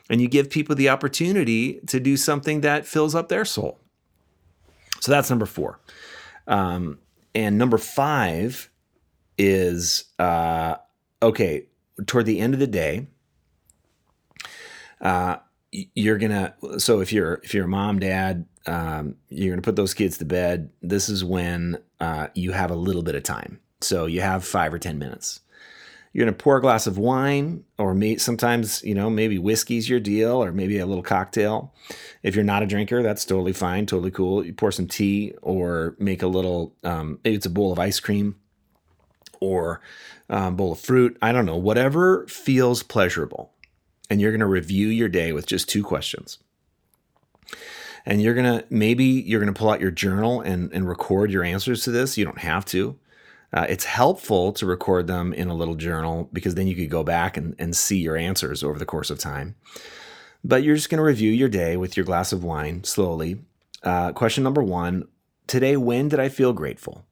and 0.09 0.21
you 0.21 0.27
give 0.27 0.49
people 0.49 0.75
the 0.75 0.89
opportunity 0.89 1.79
to 1.87 1.99
do 1.99 2.17
something 2.17 2.61
that 2.61 2.85
fills 2.85 3.15
up 3.15 3.29
their 3.29 3.45
soul. 3.45 3.79
So 4.99 5.11
that's 5.11 5.29
number 5.29 5.45
four. 5.45 5.79
Um, 6.47 6.99
and 7.33 7.57
number 7.57 7.77
five 7.77 8.69
is 9.37 10.05
uh, 10.19 10.75
okay, 11.21 11.65
toward 12.05 12.25
the 12.25 12.39
end 12.39 12.53
of 12.53 12.59
the 12.59 12.67
day, 12.67 13.07
uh, 15.01 15.37
you're 15.71 16.17
gonna 16.17 16.55
so 16.77 17.01
if 17.01 17.11
you're 17.11 17.41
if 17.43 17.53
you're 17.53 17.65
a 17.65 17.69
mom 17.69 17.99
dad 17.99 18.45
um, 18.65 19.15
you're 19.29 19.51
gonna 19.51 19.61
put 19.61 19.75
those 19.75 19.93
kids 19.93 20.17
to 20.17 20.25
bed 20.25 20.69
this 20.81 21.09
is 21.09 21.23
when 21.23 21.77
uh, 21.99 22.27
you 22.33 22.53
have 22.53 22.71
a 22.71 22.75
little 22.75 23.03
bit 23.03 23.13
of 23.13 23.23
time 23.23 23.59
so 23.81 24.05
you 24.05 24.21
have 24.21 24.45
five 24.45 24.73
or 24.73 24.79
ten 24.79 24.97
minutes 24.97 25.41
you're 26.15 26.25
to 26.25 26.31
pour 26.31 26.55
a 26.55 26.61
glass 26.61 26.87
of 26.87 26.97
wine, 26.97 27.65
or 27.77 27.93
me, 27.93 28.15
sometimes, 28.15 28.81
you 28.85 28.95
know, 28.95 29.09
maybe 29.09 29.37
whiskey's 29.37 29.89
your 29.89 29.99
deal, 29.99 30.41
or 30.41 30.53
maybe 30.53 30.79
a 30.79 30.85
little 30.85 31.03
cocktail. 31.03 31.73
If 32.23 32.35
you're 32.35 32.45
not 32.45 32.63
a 32.63 32.65
drinker, 32.65 33.03
that's 33.03 33.25
totally 33.25 33.51
fine, 33.51 33.85
totally 33.85 34.11
cool. 34.11 34.45
You 34.45 34.53
pour 34.53 34.71
some 34.71 34.87
tea, 34.87 35.33
or 35.41 35.97
make 35.99 36.21
a 36.23 36.27
little, 36.27 36.73
um, 36.85 37.19
maybe 37.25 37.35
it's 37.35 37.45
a 37.45 37.49
bowl 37.49 37.73
of 37.73 37.79
ice 37.79 37.99
cream, 37.99 38.37
or 39.45 39.81
um, 40.29 40.55
bowl 40.55 40.73
of 40.73 40.79
fruit. 40.79 41.17
I 41.21 41.31
don't 41.31 41.45
know, 41.45 41.57
whatever 41.57 42.25
feels 42.27 42.83
pleasurable. 42.83 43.51
And 44.09 44.21
you're 44.21 44.31
going 44.31 44.39
to 44.39 44.45
review 44.45 44.87
your 44.87 45.09
day 45.09 45.33
with 45.33 45.47
just 45.47 45.69
two 45.69 45.83
questions 45.83 46.39
and 48.07 48.21
you're 48.21 48.35
gonna 48.35 48.63
maybe 48.69 49.03
you're 49.03 49.39
gonna 49.39 49.51
pull 49.51 49.71
out 49.71 49.81
your 49.81 49.89
journal 49.89 50.39
and, 50.41 50.71
and 50.71 50.87
record 50.87 51.31
your 51.31 51.43
answers 51.43 51.83
to 51.83 51.89
this 51.89 52.19
you 52.19 52.23
don't 52.23 52.37
have 52.37 52.63
to 52.63 52.99
uh, 53.55 53.65
it's 53.69 53.85
helpful 53.85 54.51
to 54.51 54.65
record 54.65 55.07
them 55.07 55.31
in 55.31 55.47
a 55.47 55.55
little 55.55 55.75
journal 55.75 56.29
because 56.33 56.55
then 56.55 56.67
you 56.67 56.75
could 56.75 56.89
go 56.89 57.05
back 57.05 57.37
and, 57.37 57.55
and 57.57 57.75
see 57.75 57.97
your 57.97 58.17
answers 58.17 58.63
over 58.63 58.77
the 58.77 58.85
course 58.85 59.09
of 59.09 59.17
time. 59.17 59.55
But 60.43 60.61
you're 60.61 60.75
just 60.75 60.89
going 60.89 60.97
to 60.97 61.03
review 61.03 61.31
your 61.31 61.47
day 61.47 61.77
with 61.77 61.95
your 61.95 62.05
glass 62.05 62.33
of 62.33 62.43
wine 62.43 62.83
slowly. 62.83 63.39
Uh, 63.81 64.11
question 64.11 64.43
number 64.43 64.61
one 64.61 65.07
Today, 65.47 65.77
when 65.77 66.09
did 66.09 66.19
I 66.19 66.27
feel 66.27 66.51
grateful? 66.51 67.05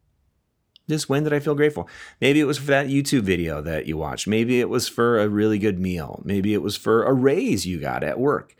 Just 0.89 1.07
when 1.07 1.23
did 1.23 1.33
I 1.33 1.39
feel 1.39 1.55
grateful? 1.55 1.87
Maybe 2.19 2.39
it 2.39 2.45
was 2.45 2.57
for 2.57 2.67
that 2.67 2.87
YouTube 2.87 3.21
video 3.21 3.61
that 3.61 3.85
you 3.85 3.97
watched. 3.97 4.27
Maybe 4.27 4.59
it 4.59 4.69
was 4.69 4.89
for 4.89 5.19
a 5.19 5.29
really 5.29 5.57
good 5.57 5.79
meal. 5.79 6.21
Maybe 6.25 6.53
it 6.53 6.61
was 6.61 6.75
for 6.75 7.03
a 7.03 7.13
raise 7.13 7.65
you 7.65 7.79
got 7.79 8.03
at 8.03 8.19
work. 8.19 8.55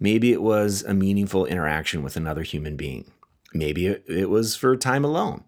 Maybe 0.00 0.32
it 0.32 0.42
was 0.42 0.82
a 0.82 0.94
meaningful 0.94 1.44
interaction 1.44 2.02
with 2.02 2.16
another 2.16 2.42
human 2.42 2.76
being. 2.76 3.10
Maybe 3.52 3.86
it, 3.86 4.04
it 4.06 4.30
was 4.30 4.56
for 4.56 4.76
time 4.76 5.04
alone. 5.04 5.44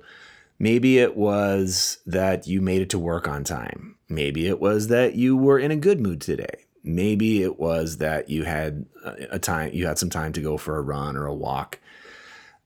Maybe 0.59 0.99
it 0.99 1.17
was 1.17 1.99
that 2.05 2.47
you 2.47 2.61
made 2.61 2.83
it 2.83 2.91
to 2.91 2.99
work 2.99 3.27
on 3.27 3.45
time. 3.45 3.97
Maybe 4.09 4.47
it 4.47 4.61
was 4.61 4.89
that 4.89 5.15
you 5.15 5.37
were 5.37 5.59
in 5.59 5.71
a 5.71 5.77
good 5.77 6.01
mood 6.01 6.21
today. 6.21 6.67
Maybe 6.83 7.43
it 7.43 7.59
was 7.59 7.99
that 7.99 8.29
you 8.29 8.45
had 8.45 8.87
a 9.31 9.39
time 9.39 9.73
you 9.73 9.87
had 9.87 9.99
some 9.99 10.11
time 10.11 10.33
to 10.33 10.41
go 10.41 10.57
for 10.57 10.77
a 10.77 10.83
run 10.83 11.17
or 11.17 11.27
a 11.27 11.35
walk. 11.35 11.79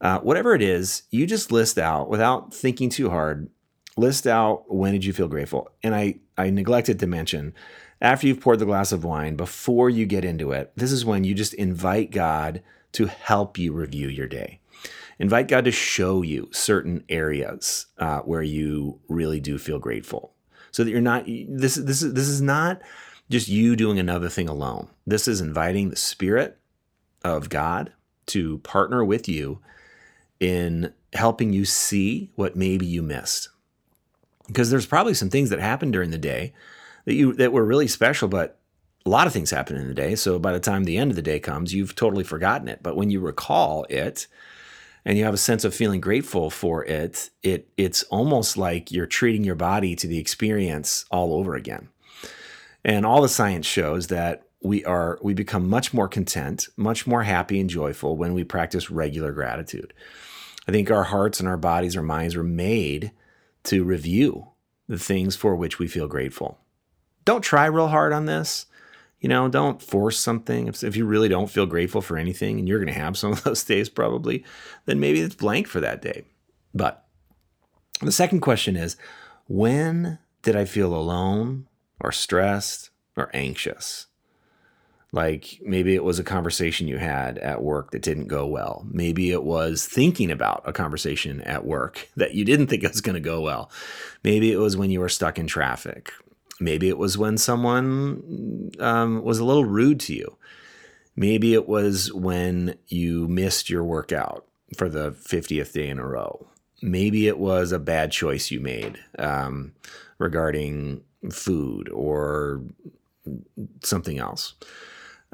Uh, 0.05 0.21
whatever 0.21 0.55
it 0.55 0.63
is, 0.63 1.03
you 1.11 1.27
just 1.27 1.51
list 1.51 1.79
out 1.79 2.09
without 2.09 2.55
thinking 2.55 2.91
too 2.91 3.11
hard. 3.11 3.51
List 3.97 4.27
out 4.27 4.73
when 4.73 4.93
did 4.93 5.05
you 5.05 5.13
feel 5.13 5.29
grateful. 5.29 5.71
And 5.83 5.95
I 5.95 6.21
I 6.39 6.51
neglected 6.51 7.01
to 7.01 7.09
mention 7.09 7.55
after 8.01 8.29
you've 8.29 8.41
poured 8.41 8.61
the 8.61 8.67
glass 8.67 8.93
of 8.93 9.03
wine, 9.03 9.35
before 9.35 9.91
you 9.91 10.07
get 10.07 10.25
into 10.25 10.53
it, 10.53 10.73
this 10.77 10.93
is 10.93 11.05
when 11.05 11.25
you 11.25 11.35
just 11.35 11.55
invite 11.55 12.13
God 12.13 12.63
to 12.93 13.07
help 13.07 13.59
you 13.59 13.73
review 13.73 14.09
your 14.09 14.29
day 14.29 14.61
invite 15.19 15.49
God 15.49 15.65
to 15.65 15.73
show 15.73 16.23
you 16.23 16.49
certain 16.53 17.05
areas 17.09 17.87
uh, 17.99 18.21
where 18.21 18.43
you 18.43 19.01
really 19.09 19.41
do 19.41 19.59
feel 19.59 19.79
grateful, 19.79 20.35
so 20.71 20.85
that 20.85 20.91
you're 20.91 21.01
not 21.01 21.25
this 21.27 21.77
this 21.77 22.03
is 22.03 22.15
this 22.15 22.29
is 22.29 22.41
not 22.41 22.83
just 23.31 23.49
you 23.49 23.77
doing 23.77 23.99
another 23.99 24.29
thing 24.29 24.49
alone. 24.49 24.89
This 25.07 25.29
is 25.29 25.41
inviting 25.41 25.91
the 25.91 25.97
Spirit 25.97 26.59
of 27.23 27.49
God 27.49 27.93
to 28.27 28.59
partner 28.59 29.05
with 29.05 29.29
you 29.29 29.61
in 30.41 30.93
helping 31.13 31.53
you 31.53 31.65
see 31.65 32.31
what 32.35 32.57
maybe 32.57 32.87
you 32.87 33.03
missed. 33.03 33.49
Because 34.47 34.71
there's 34.71 34.87
probably 34.87 35.15
some 35.15 35.31
things 35.31 35.51
that 35.51 35.61
happened 35.61 35.93
during 35.93 36.11
the 36.11 36.19
day 36.19 36.53
that 37.07 37.15
you 37.15 37.33
that 37.35 37.53
were 37.53 37.65
really 37.65 37.89
special, 37.89 38.29
but 38.29 38.59
a 39.07 39.11
lot 39.11 39.27
of 39.27 39.33
things 39.33 39.51
happen 39.51 39.77
in 39.77 39.89
the 39.89 39.95
day. 39.95 40.15
So 40.15 40.39
by 40.39 40.53
the 40.53 40.61
time 40.61 40.85
the 40.85 40.97
end 40.97 41.11
of 41.11 41.17
the 41.17 41.23
day 41.23 41.39
comes, 41.39 41.75
you've 41.75 41.95
totally 41.95 42.25
forgotten 42.25 42.69
it. 42.69 42.83
But 42.83 42.97
when 42.97 43.11
you 43.11 43.21
recall 43.21 43.85
it, 43.89 44.27
and 45.05 45.19
you 45.19 45.25
have 45.25 45.35
a 45.35 45.39
sense 45.39 45.65
of 45.65 45.75
feeling 45.75 46.01
grateful 46.01 46.51
for 46.51 46.85
it, 46.85 47.31
it 47.43 47.69
it's 47.77 48.03
almost 48.05 48.57
like 48.57 48.91
you're 48.91 49.07
treating 49.07 49.45
your 49.45 49.55
body 49.55 49.95
to 49.97 50.07
the 50.07 50.19
experience 50.19 51.05
all 51.11 51.35
over 51.35 51.55
again. 51.55 51.89
And 52.85 53.05
all 53.05 53.23
the 53.23 53.29
science 53.29 53.67
shows 53.67 54.09
that 54.09 54.45
we 54.65 54.85
are 54.85 55.19
we 55.23 55.35
become 55.35 55.69
much 55.69 55.95
more 55.95 56.09
content, 56.09 56.69
much 56.77 57.07
more 57.07 57.23
happy 57.23 57.61
and 57.61 57.71
joyful 57.71 58.17
when 58.17 58.35
we 58.35 58.43
practice 58.43 58.91
regular 58.91 59.33
gratitude. 59.33 59.93
I 60.67 60.73
think 60.73 60.91
our 60.91 61.05
hearts 61.05 61.39
and 61.39 61.49
our 61.49 61.59
bodies, 61.59 61.97
our 61.97 62.03
minds 62.03 62.35
are 62.35 62.43
made 62.43 63.13
to 63.65 63.85
review 63.85 64.49
the 64.89 64.99
things 64.99 65.37
for 65.37 65.55
which 65.55 65.79
we 65.79 65.87
feel 65.87 66.09
grateful. 66.09 66.59
Don't 67.25 67.43
try 67.43 67.67
real 67.67 67.89
hard 67.89 68.13
on 68.13 68.27
this 68.27 68.67
you 69.25 69.29
know, 69.29 69.49
don't 69.49 69.81
force 69.81 70.19
something. 70.19 70.69
If, 70.69 70.85
if 70.85 70.97
you 70.97 71.07
really 71.07 71.31
don't 71.31 71.49
feel 71.49 71.65
grateful 71.65 72.03
for 72.03 72.19
anything, 72.19 72.59
and 72.59 72.69
you're 72.69 72.79
going 72.79 72.93
to 72.93 73.01
have 73.01 73.17
some 73.17 73.33
of 73.33 73.43
those 73.43 73.65
days 73.73 73.89
probably, 73.89 74.45
then 74.85 75.01
maybe 75.01 75.23
it's 75.23 75.35
blank 75.35 75.67
for 75.67 75.81
that 75.81 76.03
day. 76.03 76.25
But 76.75 77.07
the 78.03 78.13
second 78.13 78.41
question 78.41 78.77
is 78.77 78.99
when 79.49 80.19
did 80.43 80.57
I 80.57 80.67
feel 80.67 80.95
alone 80.95 81.69
or 82.01 82.13
stressed 82.13 82.91
or 83.17 83.31
anxious? 83.33 84.09
Like 85.15 85.61
maybe 85.63 85.95
it 85.95 86.03
was 86.03 86.19
a 86.19 86.25
conversation 86.25 86.89
you 86.89 86.99
had 86.99 87.39
at 87.39 87.63
work 87.63 87.93
that 87.93 88.03
didn't 88.03 88.27
go 88.27 88.47
well. 88.47 88.85
Maybe 88.91 89.31
it 89.31 89.45
was 89.45 89.87
thinking 89.87 90.31
about 90.31 90.63
a 90.65 90.73
conversation 90.73 91.41
at 91.43 91.65
work 91.65 92.09
that 92.17 92.35
you 92.35 92.45
didn't 92.45 92.67
think 92.67 92.83
it 92.83 92.91
was 92.91 93.01
going 93.01 93.15
to 93.15 93.21
go 93.21 93.41
well. 93.41 93.71
Maybe 94.23 94.51
it 94.51 94.59
was 94.59 94.77
when 94.77 94.91
you 94.91 95.01
were 95.01 95.09
stuck 95.09 95.39
in 95.39 95.47
traffic 95.47 96.13
Maybe 96.61 96.89
it 96.89 96.99
was 96.99 97.19
when 97.19 97.37
someone 97.37 98.71
um, 98.79 99.23
was 99.23 99.39
a 99.39 99.45
little 99.45 99.65
rude 99.65 100.01
to 100.01 100.15
you. 100.15 100.37
Maybe 101.17 101.55
it 101.55 101.69
was 101.69 102.13
when 102.13 102.77
you 102.89 103.29
missed 103.29 103.71
your 103.71 103.85
workout 103.85 104.47
for 104.77 104.89
the 104.89 105.13
50th 105.13 105.73
day 105.73 105.89
in 105.89 105.99
a 105.99 106.07
row. 106.07 106.47
Maybe 106.83 107.29
it 107.29 107.39
was 107.39 107.73
a 107.73 107.79
bad 107.79 108.13
choice 108.13 108.51
you 108.51 108.61
made 108.61 108.99
um, 109.19 109.73
regarding 110.19 111.03
food 111.31 111.89
or 111.91 112.63
something 113.83 114.19
else. 114.19 114.55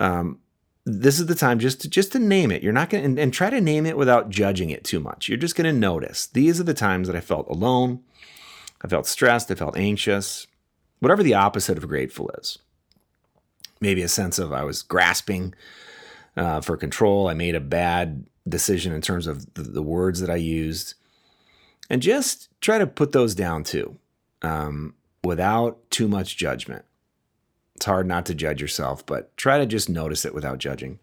Um, 0.00 0.40
this 0.84 1.20
is 1.20 1.26
the 1.26 1.34
time 1.36 1.60
just 1.60 1.82
to, 1.82 1.88
just 1.88 2.10
to 2.12 2.18
name 2.18 2.50
it. 2.50 2.62
You're 2.62 2.72
not 2.72 2.90
going 2.90 3.14
to, 3.14 3.22
and, 3.22 3.32
try 3.32 3.50
to 3.50 3.60
name 3.60 3.86
it 3.86 3.96
without 3.96 4.30
judging 4.30 4.70
it 4.70 4.82
too 4.82 4.98
much. 4.98 5.28
You're 5.28 5.38
just 5.38 5.54
going 5.54 5.72
to 5.72 5.78
notice. 5.78 6.26
These 6.26 6.58
are 6.58 6.64
the 6.64 6.74
times 6.74 7.06
that 7.06 7.14
I 7.14 7.20
felt 7.20 7.48
alone. 7.48 8.00
I 8.82 8.88
felt 8.88 9.06
stressed. 9.06 9.50
I 9.50 9.54
felt 9.54 9.76
anxious 9.76 10.48
whatever 11.00 11.22
the 11.22 11.34
opposite 11.34 11.76
of 11.78 11.88
grateful 11.88 12.30
is. 12.38 12.58
maybe 13.80 14.02
a 14.02 14.08
sense 14.08 14.38
of 14.38 14.52
I 14.52 14.62
was 14.62 14.82
grasping 14.82 15.54
uh, 16.36 16.60
for 16.60 16.76
control. 16.76 17.28
I 17.28 17.34
made 17.34 17.54
a 17.54 17.60
bad 17.60 18.26
decision 18.46 18.92
in 18.92 19.00
terms 19.00 19.26
of 19.26 19.54
the, 19.54 19.62
the, 19.62 19.82
words 19.82 20.20
that 20.20 20.28
I 20.28 20.36
used. 20.36 20.94
And 21.88 22.02
just 22.02 22.48
try 22.60 22.76
to 22.76 22.86
put 22.86 23.12
those 23.12 23.34
down 23.34 23.64
too 23.64 23.98
um, 24.42 24.94
without 25.24 25.90
too 25.90 26.08
much 26.08 26.36
judgment. 26.36 26.84
It's 27.80 27.86
hard 27.86 28.06
not 28.06 28.26
to 28.26 28.34
judge 28.34 28.60
yourself, 28.60 29.06
but 29.06 29.34
try 29.38 29.56
to 29.56 29.64
just 29.64 29.88
notice 29.88 30.26
it 30.26 30.34
without 30.34 30.58
judging. 30.58 30.98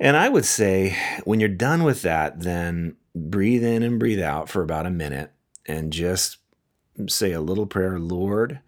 And 0.00 0.16
I 0.16 0.30
would 0.30 0.46
say 0.46 0.96
when 1.24 1.38
you're 1.38 1.50
done 1.50 1.84
with 1.84 2.00
that, 2.00 2.40
then 2.40 2.96
breathe 3.14 3.62
in 3.62 3.82
and 3.82 3.98
breathe 3.98 4.22
out 4.22 4.48
for 4.48 4.62
about 4.62 4.86
a 4.86 4.90
minute 4.90 5.30
and 5.66 5.92
just 5.92 6.38
say 7.08 7.32
a 7.32 7.42
little 7.42 7.66
prayer 7.66 7.98
Lord, 7.98 8.60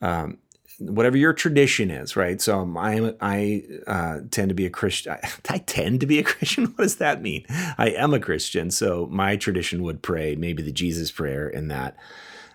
um, 0.00 0.38
whatever 0.78 1.18
your 1.18 1.34
tradition 1.34 1.90
is, 1.90 2.16
right? 2.16 2.40
So 2.40 2.74
I 2.78 3.12
I 3.20 3.62
uh, 3.86 4.20
tend 4.30 4.48
to 4.48 4.54
be 4.54 4.64
a 4.64 4.70
Christian. 4.70 5.12
I, 5.12 5.28
I, 5.50 5.58
tend 5.58 6.00
to 6.00 6.06
be 6.06 6.18
a 6.18 6.24
Christian. 6.24 6.64
What 6.76 6.84
does 6.84 6.96
that 6.96 7.20
mean? 7.20 7.44
I 7.76 7.90
am 7.90 8.14
a 8.14 8.20
Christian, 8.20 8.70
so 8.70 9.06
my 9.10 9.36
tradition 9.36 9.82
would 9.82 10.00
pray 10.00 10.34
maybe 10.34 10.62
the 10.62 10.72
Jesus 10.72 11.10
prayer 11.10 11.46
in 11.46 11.68
that 11.68 11.94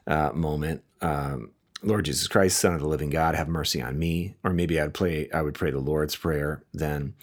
uh, 0.08 0.32
moment. 0.34 0.82
Um, 1.00 1.52
Lord 1.84 2.06
Jesus 2.06 2.28
Christ, 2.28 2.60
Son 2.60 2.74
of 2.74 2.80
the 2.80 2.88
Living 2.88 3.10
God, 3.10 3.36
have 3.36 3.48
mercy 3.48 3.82
on 3.82 3.98
me. 3.98 4.36
Or 4.44 4.54
maybe 4.54 4.80
I'd 4.80 4.94
play. 4.94 5.30
I 5.34 5.42
would 5.42 5.56
pray 5.56 5.72
the 5.72 5.80
Lord's 5.80 6.16
prayer 6.16 6.64
then. 6.74 7.16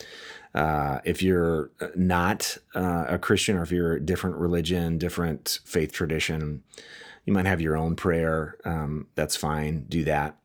Uh, 0.54 0.98
if 1.04 1.22
you're 1.22 1.70
not 1.94 2.56
uh, 2.74 3.04
a 3.08 3.18
Christian, 3.18 3.56
or 3.56 3.62
if 3.62 3.70
you're 3.70 3.94
a 3.94 4.04
different 4.04 4.36
religion, 4.36 4.98
different 4.98 5.60
faith 5.64 5.92
tradition, 5.92 6.62
you 7.24 7.32
might 7.32 7.46
have 7.46 7.60
your 7.60 7.76
own 7.76 7.94
prayer. 7.94 8.56
Um, 8.64 9.06
that's 9.14 9.36
fine. 9.36 9.84
Do 9.88 10.04
that. 10.04 10.36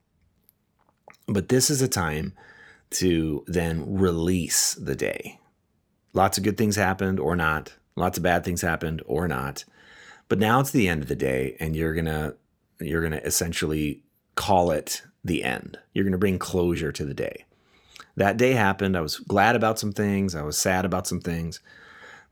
But 1.28 1.50
this 1.50 1.70
is 1.70 1.82
a 1.82 1.88
time 1.88 2.34
to 2.92 3.44
then 3.48 3.96
release 3.98 4.76
the 4.76 4.96
day. 4.96 5.40
Lots 6.14 6.38
of 6.38 6.44
good 6.44 6.58
things 6.58 6.76
happened 6.76 7.20
or 7.20 7.36
not. 7.36 7.74
Lots 7.96 8.18
of 8.18 8.24
bad 8.24 8.44
things 8.44 8.62
happened 8.62 9.02
or 9.06 9.28
not. 9.28 9.64
But 10.30 10.40
now 10.40 10.60
it's 10.60 10.72
the 10.72 10.88
end 10.88 11.02
of 11.02 11.08
the 11.08 11.16
day 11.16 11.56
and 11.60 11.76
you're 11.76 11.96
to 11.96 12.36
you're 12.80 13.02
going 13.02 13.14
to 13.14 13.26
essentially 13.26 14.03
call 14.36 14.72
it 14.72 15.04
the 15.24 15.44
end. 15.44 15.78
You're 15.94 16.04
going 16.04 16.12
to 16.14 16.18
bring 16.18 16.40
closure 16.40 16.92
to 16.92 17.06
the 17.06 17.14
day. 17.14 17.46
That 18.16 18.38
day 18.38 18.52
happened. 18.52 18.96
I 18.96 19.02
was 19.02 19.18
glad 19.18 19.56
about 19.56 19.80
some 19.80 19.92
things. 19.92 20.36
I 20.36 20.44
was 20.44 20.58
sad 20.58 20.86
about 20.86 21.08
some 21.08 21.22
things. 21.22 21.60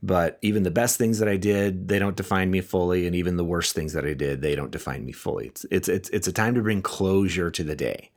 But 0.03 0.39
even 0.41 0.63
the 0.63 0.71
best 0.71 0.97
things 0.97 1.19
that 1.19 1.29
I 1.29 1.37
did, 1.37 1.87
they 1.87 1.99
don't 1.99 2.17
define 2.17 2.49
me 2.49 2.61
fully, 2.61 3.05
and 3.05 3.15
even 3.15 3.37
the 3.37 3.45
worst 3.45 3.75
things 3.75 3.93
that 3.93 4.05
I 4.05 4.13
did, 4.13 4.41
they 4.41 4.55
don't 4.55 4.71
define 4.71 5.05
me 5.05 5.11
fully. 5.11 5.47
It's 5.47 5.65
it's 5.65 5.87
it's, 5.87 6.09
it's 6.09 6.27
a 6.27 6.31
time 6.31 6.55
to 6.55 6.61
bring 6.61 6.81
closure 6.81 7.51
to 7.51 7.63
the 7.63 7.75
day. 7.75 8.09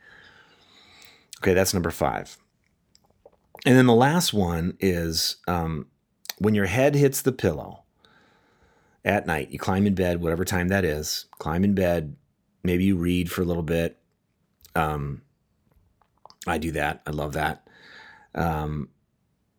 Okay, 1.43 1.53
that's 1.53 1.75
number 1.75 1.91
five. 1.91 2.39
And 3.67 3.77
then 3.77 3.87
the 3.87 3.95
last 3.95 4.33
one 4.33 4.77
is 4.81 5.37
um, 5.47 5.87
when 6.39 6.55
your 6.55 6.67
head 6.67 6.95
hits 6.95 7.21
the 7.21 7.33
pillow 7.33 7.83
at 9.05 9.27
night, 9.27 9.51
you 9.51 9.59
climb 9.59 9.87
in 9.87 9.95
bed, 9.95 10.23
whatever 10.23 10.45
time 10.45 10.69
that 10.69 10.85
is, 10.85 11.27
climb 11.39 11.65
in 11.65 11.75
bed. 11.75 12.17
Maybe 12.65 12.85
you 12.85 12.97
read 12.97 13.31
for 13.31 13.43
a 13.43 13.45
little 13.45 13.63
bit. 13.63 13.99
Um, 14.75 15.23
I 16.47 16.59
do 16.59 16.73
that. 16.73 17.03
I 17.07 17.11
love 17.11 17.35
that. 17.35 17.69
Um, 18.35 18.89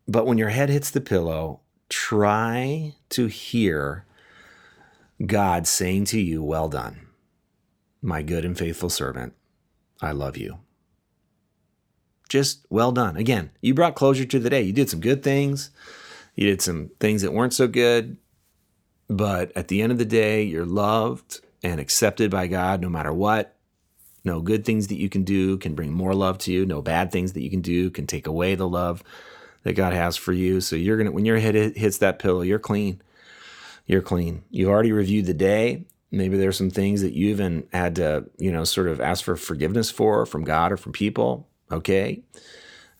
but 0.06 0.26
when 0.26 0.38
your 0.38 0.50
head 0.50 0.68
hits 0.68 0.90
the 0.90 1.00
pillow, 1.00 1.60
try 1.88 2.94
to 3.10 3.26
hear 3.26 4.04
God 5.24 5.66
saying 5.66 6.06
to 6.06 6.20
you, 6.20 6.42
Well 6.42 6.68
done, 6.68 7.06
my 8.02 8.22
good 8.22 8.44
and 8.44 8.58
faithful 8.58 8.90
servant. 8.90 9.34
I 10.02 10.12
love 10.12 10.36
you. 10.36 10.58
Just 12.28 12.66
well 12.68 12.92
done. 12.92 13.16
Again, 13.16 13.50
you 13.60 13.72
brought 13.72 13.94
closure 13.94 14.26
to 14.26 14.38
the 14.38 14.50
day. 14.50 14.62
You 14.62 14.72
did 14.72 14.90
some 14.90 15.00
good 15.00 15.22
things, 15.22 15.70
you 16.34 16.46
did 16.48 16.60
some 16.60 16.90
things 17.00 17.22
that 17.22 17.32
weren't 17.32 17.54
so 17.54 17.68
good. 17.68 18.16
But 19.08 19.52
at 19.56 19.68
the 19.68 19.80
end 19.80 19.92
of 19.92 19.98
the 19.98 20.04
day, 20.04 20.42
you're 20.42 20.66
loved 20.66 21.40
and 21.70 21.80
accepted 21.80 22.30
by 22.30 22.46
God 22.46 22.80
no 22.80 22.88
matter 22.88 23.12
what. 23.12 23.54
No 24.24 24.40
good 24.40 24.64
things 24.64 24.88
that 24.88 24.98
you 24.98 25.08
can 25.08 25.24
do 25.24 25.58
can 25.58 25.74
bring 25.74 25.92
more 25.92 26.14
love 26.14 26.38
to 26.38 26.52
you. 26.52 26.66
No 26.66 26.82
bad 26.82 27.12
things 27.12 27.32
that 27.32 27.42
you 27.42 27.50
can 27.50 27.60
do 27.60 27.90
can 27.90 28.06
take 28.06 28.26
away 28.26 28.54
the 28.54 28.68
love 28.68 29.02
that 29.62 29.74
God 29.74 29.92
has 29.92 30.16
for 30.16 30.32
you. 30.32 30.60
So 30.60 30.76
you're 30.76 30.96
gonna 30.96 31.12
when 31.12 31.24
your 31.24 31.38
head 31.38 31.54
hits 31.54 31.98
that 31.98 32.18
pillow, 32.18 32.42
you're 32.42 32.58
clean. 32.58 33.00
You're 33.86 34.02
clean. 34.02 34.42
You've 34.50 34.68
already 34.68 34.92
reviewed 34.92 35.26
the 35.26 35.34
day. 35.34 35.84
Maybe 36.10 36.36
there's 36.36 36.56
some 36.56 36.70
things 36.70 37.02
that 37.02 37.14
you 37.14 37.28
even 37.28 37.68
had 37.72 37.96
to, 37.96 38.26
you 38.38 38.50
know, 38.50 38.64
sort 38.64 38.88
of 38.88 39.00
ask 39.00 39.24
for 39.24 39.36
forgiveness 39.36 39.90
for 39.90 40.24
from 40.26 40.44
God 40.44 40.72
or 40.72 40.76
from 40.76 40.92
people. 40.92 41.48
Okay. 41.70 42.22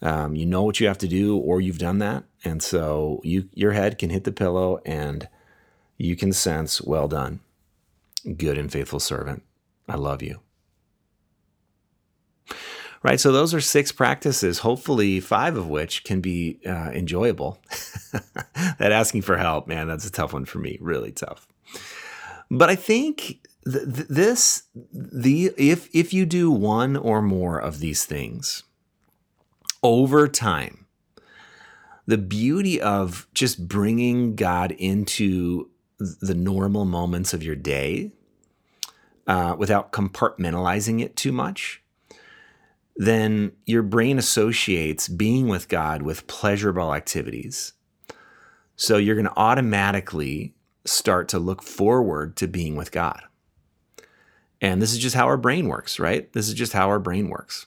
Um, 0.03 0.37
you 0.37 0.45
know 0.45 0.63
what 0.63 0.79
you 0.79 0.87
have 0.89 0.99
to 0.99 1.09
do, 1.09 1.37
or 1.37 1.61
you've 1.61 1.79
done 1.79 1.99
that, 1.99 2.25
and 2.45 2.63
so 2.63 3.21
you 3.25 3.49
your 3.55 3.73
head 3.73 3.99
can 3.99 4.11
hit 4.11 4.25
the 4.25 4.33
pillow, 4.33 4.81
and 4.85 5.29
you 5.97 6.15
can 6.17 6.33
sense, 6.35 6.83
"Well 6.83 7.09
done, 7.09 7.41
good 8.37 8.59
and 8.59 8.71
faithful 8.71 9.01
servant. 9.01 9.43
I 9.89 9.97
love 9.97 10.23
you." 10.23 10.41
right? 13.07 13.21
So 13.21 13.31
those 13.31 13.55
are 13.55 13.61
six 13.61 13.93
practices, 13.93 14.59
hopefully 14.59 15.21
five 15.21 15.57
of 15.57 15.69
which 15.69 16.03
can 16.03 16.21
be 16.21 16.59
uh, 16.67 16.91
enjoyable. 16.93 17.63
that 18.81 18.91
asking 18.91 19.23
for 19.23 19.37
help, 19.37 19.69
man, 19.69 19.87
that's 19.87 20.07
a 20.07 20.11
tough 20.11 20.33
one 20.33 20.45
for 20.45 20.59
me, 20.59 20.77
really 20.81 21.13
tough. 21.13 21.47
But 22.51 22.69
I 22.69 22.75
think 22.75 23.47
th- 23.65 23.95
th- 23.95 24.09
this, 24.09 24.65
the 24.93 25.53
if 25.57 25.89
if 25.95 26.13
you 26.13 26.27
do 26.27 26.51
one 26.51 26.97
or 26.97 27.23
more 27.23 27.61
of 27.61 27.79
these 27.79 28.05
things 28.05 28.65
over 29.85 30.27
time, 30.27 30.87
the 32.07 32.19
beauty 32.19 32.81
of 32.81 33.29
just 33.35 33.69
bringing 33.69 34.35
God 34.35 34.73
into 34.73 35.71
the 35.99 36.35
normal 36.35 36.85
moments 36.85 37.33
of 37.33 37.43
your 37.43 37.57
day 37.57 38.13
uh, 39.27 39.55
without 39.59 39.93
compartmentalizing 39.93 41.03
it 41.03 41.17
too 41.17 41.33
much 41.33 41.83
then 42.97 43.53
your 43.67 43.83
brain 43.83 44.19
associates 44.19 45.07
being 45.07 45.49
with 45.49 45.69
God 45.69 46.03
with 46.03 46.27
pleasurable 46.27 46.95
activities. 46.95 47.73
So 48.77 48.97
you're 48.97 49.15
going 49.15 49.27
to 49.27 49.37
automatically 49.37 50.55
start 50.85 51.29
to 51.29 51.39
look 51.39 51.63
forward 51.63 52.37
to 52.37 52.47
being 52.47 52.75
with 52.77 52.93
God. 52.93 53.21
And 54.61 54.81
this 54.81 54.93
is 54.93 54.99
just 54.99 55.15
how 55.15 55.27
our 55.27 55.37
brain 55.37 55.69
works, 55.69 55.99
right? 55.99 56.33
This 56.33 56.49
is 56.49 56.55
just 56.55 56.73
how 56.73 56.89
our 56.89 56.99
brain 56.99 57.29
works. 57.29 57.67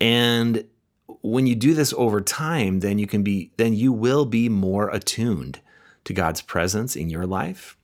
And 0.00 0.64
when 1.22 1.48
you 1.48 1.56
do 1.56 1.74
this 1.74 1.92
over 1.96 2.20
time, 2.20 2.80
then 2.80 2.98
you 3.00 3.08
can 3.08 3.24
be 3.24 3.50
then 3.56 3.74
you 3.74 3.92
will 3.92 4.24
be 4.24 4.48
more 4.48 4.88
attuned 4.90 5.60
to 6.08 6.12
God's 6.12 6.42
presence 6.42 6.96
in 6.96 7.08
your 7.08 7.26
life, 7.26 7.76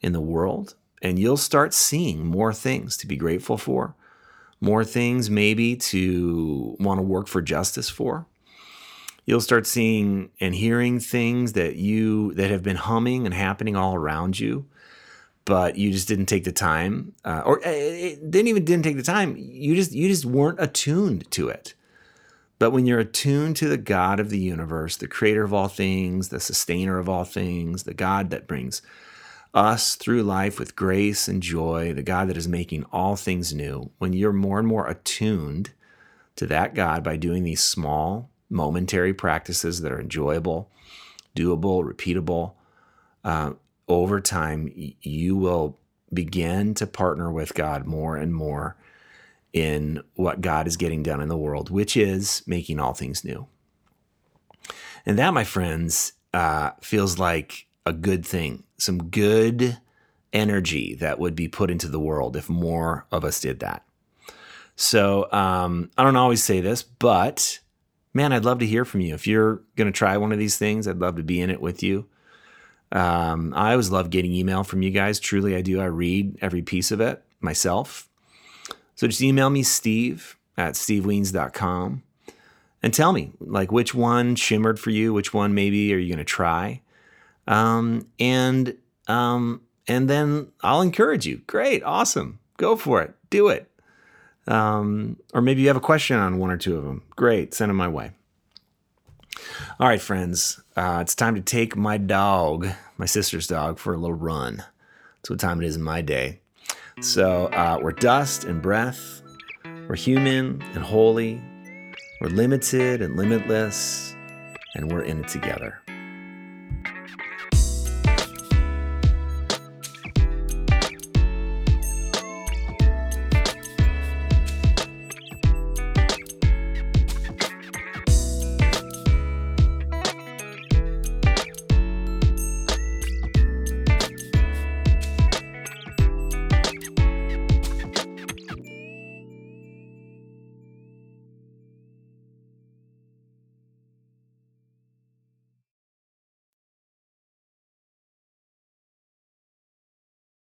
in 0.00 0.12
the 0.12 0.20
world, 0.20 0.74
and 1.02 1.18
you'll 1.18 1.36
start 1.36 1.74
seeing 1.74 2.24
more 2.24 2.52
things 2.52 2.96
to 2.96 3.06
be 3.06 3.16
grateful 3.16 3.58
for 3.58 3.94
more 4.60 4.84
things 4.84 5.30
maybe 5.30 5.76
to 5.76 6.76
want 6.80 6.98
to 6.98 7.02
work 7.02 7.28
for 7.28 7.40
justice 7.40 7.88
for. 7.88 8.26
You'll 9.24 9.40
start 9.40 9.66
seeing 9.66 10.30
and 10.40 10.54
hearing 10.54 11.00
things 11.00 11.52
that 11.52 11.76
you 11.76 12.32
that 12.34 12.50
have 12.50 12.62
been 12.62 12.76
humming 12.76 13.26
and 13.26 13.34
happening 13.34 13.76
all 13.76 13.94
around 13.94 14.40
you, 14.40 14.66
but 15.44 15.76
you 15.76 15.92
just 15.92 16.08
didn't 16.08 16.26
take 16.26 16.44
the 16.44 16.52
time, 16.52 17.14
uh, 17.24 17.42
or 17.44 17.58
uh, 17.58 17.70
it 17.70 18.30
didn't 18.30 18.48
even 18.48 18.64
didn't 18.64 18.84
take 18.84 18.96
the 18.96 19.02
time. 19.02 19.36
You 19.36 19.74
just 19.74 19.92
you 19.92 20.08
just 20.08 20.24
weren't 20.24 20.60
attuned 20.60 21.30
to 21.32 21.48
it. 21.48 21.74
But 22.58 22.70
when 22.70 22.86
you're 22.86 22.98
attuned 22.98 23.56
to 23.56 23.68
the 23.68 23.76
God 23.76 24.18
of 24.18 24.30
the 24.30 24.38
universe, 24.38 24.96
the 24.96 25.06
creator 25.06 25.44
of 25.44 25.54
all 25.54 25.68
things, 25.68 26.28
the 26.28 26.40
sustainer 26.40 26.98
of 26.98 27.08
all 27.08 27.24
things, 27.24 27.84
the 27.84 27.94
God 27.94 28.30
that 28.30 28.48
brings 28.48 28.82
us 29.54 29.94
through 29.94 30.22
life 30.24 30.58
with 30.58 30.76
grace 30.76 31.28
and 31.28 31.42
joy, 31.42 31.92
the 31.92 32.02
God 32.02 32.28
that 32.28 32.36
is 32.36 32.48
making 32.48 32.84
all 32.92 33.16
things 33.16 33.54
new, 33.54 33.90
when 33.98 34.12
you're 34.12 34.32
more 34.32 34.58
and 34.58 34.68
more 34.68 34.88
attuned 34.88 35.70
to 36.36 36.46
that 36.46 36.74
God 36.74 37.02
by 37.02 37.16
doing 37.16 37.44
these 37.44 37.62
small, 37.62 38.30
momentary 38.50 39.14
practices 39.14 39.80
that 39.80 39.92
are 39.92 40.00
enjoyable, 40.00 40.70
doable, 41.36 41.84
repeatable, 41.84 42.52
uh, 43.24 43.52
over 43.88 44.20
time, 44.20 44.70
you 45.00 45.36
will 45.36 45.78
begin 46.12 46.74
to 46.74 46.86
partner 46.86 47.30
with 47.30 47.54
God 47.54 47.86
more 47.86 48.16
and 48.16 48.34
more 48.34 48.76
in 49.52 50.02
what 50.14 50.40
God 50.40 50.66
is 50.66 50.76
getting 50.76 51.02
done 51.02 51.20
in 51.20 51.28
the 51.28 51.36
world, 51.36 51.70
which 51.70 51.96
is 51.96 52.42
making 52.46 52.78
all 52.78 52.94
things 52.94 53.24
new. 53.24 53.46
And 55.06 55.18
that, 55.18 55.32
my 55.32 55.44
friends, 55.44 56.12
uh, 56.34 56.70
feels 56.80 57.18
like 57.18 57.66
a 57.86 57.92
good 57.92 58.26
thing, 58.26 58.64
some 58.76 59.08
good 59.08 59.78
energy 60.32 60.94
that 60.96 61.18
would 61.18 61.34
be 61.34 61.48
put 61.48 61.70
into 61.70 61.88
the 61.88 62.00
world 62.00 62.36
if 62.36 62.48
more 62.48 63.06
of 63.10 63.24
us 63.24 63.40
did 63.40 63.60
that. 63.60 63.84
So 64.76 65.30
um, 65.32 65.90
I 65.96 66.04
don't 66.04 66.16
always 66.16 66.44
say 66.44 66.60
this, 66.60 66.82
but 66.82 67.58
man, 68.12 68.32
I'd 68.32 68.44
love 68.44 68.58
to 68.58 68.66
hear 68.66 68.84
from 68.84 69.00
you. 69.00 69.14
If 69.14 69.26
you're 69.26 69.62
going 69.76 69.90
to 69.90 69.96
try 69.96 70.16
one 70.16 70.32
of 70.32 70.38
these 70.38 70.58
things, 70.58 70.86
I'd 70.86 70.98
love 70.98 71.16
to 71.16 71.22
be 71.22 71.40
in 71.40 71.50
it 71.50 71.60
with 71.60 71.82
you. 71.82 72.06
Um, 72.92 73.52
I 73.54 73.72
always 73.72 73.90
love 73.90 74.10
getting 74.10 74.32
email 74.32 74.64
from 74.64 74.82
you 74.82 74.90
guys. 74.90 75.20
Truly, 75.20 75.56
I 75.56 75.62
do. 75.62 75.80
I 75.80 75.86
read 75.86 76.38
every 76.40 76.62
piece 76.62 76.90
of 76.90 77.00
it 77.00 77.22
myself. 77.40 78.07
So 78.98 79.06
just 79.06 79.22
email 79.22 79.48
me, 79.48 79.62
steve 79.62 80.36
at 80.56 80.74
stevewiens.com 80.74 82.02
and 82.82 82.92
tell 82.92 83.12
me 83.12 83.30
like 83.38 83.70
which 83.70 83.94
one 83.94 84.34
shimmered 84.34 84.80
for 84.80 84.90
you, 84.90 85.12
which 85.12 85.32
one 85.32 85.54
maybe 85.54 85.94
are 85.94 85.98
you 85.98 86.08
going 86.08 86.18
to 86.18 86.24
try, 86.24 86.80
um, 87.46 88.08
and 88.18 88.76
um, 89.06 89.60
and 89.86 90.10
then 90.10 90.48
I'll 90.62 90.80
encourage 90.80 91.28
you. 91.28 91.42
Great, 91.46 91.84
awesome, 91.84 92.40
go 92.56 92.74
for 92.74 93.00
it, 93.00 93.14
do 93.30 93.46
it. 93.46 93.70
Um, 94.48 95.18
or 95.32 95.42
maybe 95.42 95.62
you 95.62 95.68
have 95.68 95.76
a 95.76 95.80
question 95.80 96.16
on 96.16 96.38
one 96.38 96.50
or 96.50 96.56
two 96.56 96.76
of 96.76 96.82
them. 96.82 97.04
Great, 97.10 97.54
send 97.54 97.70
them 97.70 97.76
my 97.76 97.86
way. 97.86 98.10
All 99.78 99.86
right, 99.86 100.00
friends, 100.00 100.60
uh, 100.76 100.98
it's 101.02 101.14
time 101.14 101.36
to 101.36 101.40
take 101.40 101.76
my 101.76 101.98
dog, 101.98 102.66
my 102.96 103.06
sister's 103.06 103.46
dog, 103.46 103.78
for 103.78 103.94
a 103.94 103.96
little 103.96 104.16
run. 104.16 104.64
That's 105.18 105.30
what 105.30 105.38
time 105.38 105.62
it 105.62 105.66
is 105.68 105.76
in 105.76 105.82
my 105.82 106.02
day. 106.02 106.40
So 107.00 107.46
uh, 107.46 107.78
we're 107.80 107.92
dust 107.92 108.44
and 108.44 108.60
breath. 108.60 109.22
We're 109.88 109.96
human 109.96 110.60
and 110.74 110.82
holy. 110.82 111.40
We're 112.20 112.28
limited 112.28 113.02
and 113.02 113.16
limitless. 113.16 114.14
And 114.74 114.90
we're 114.90 115.02
in 115.02 115.20
it 115.24 115.28
together. 115.28 115.80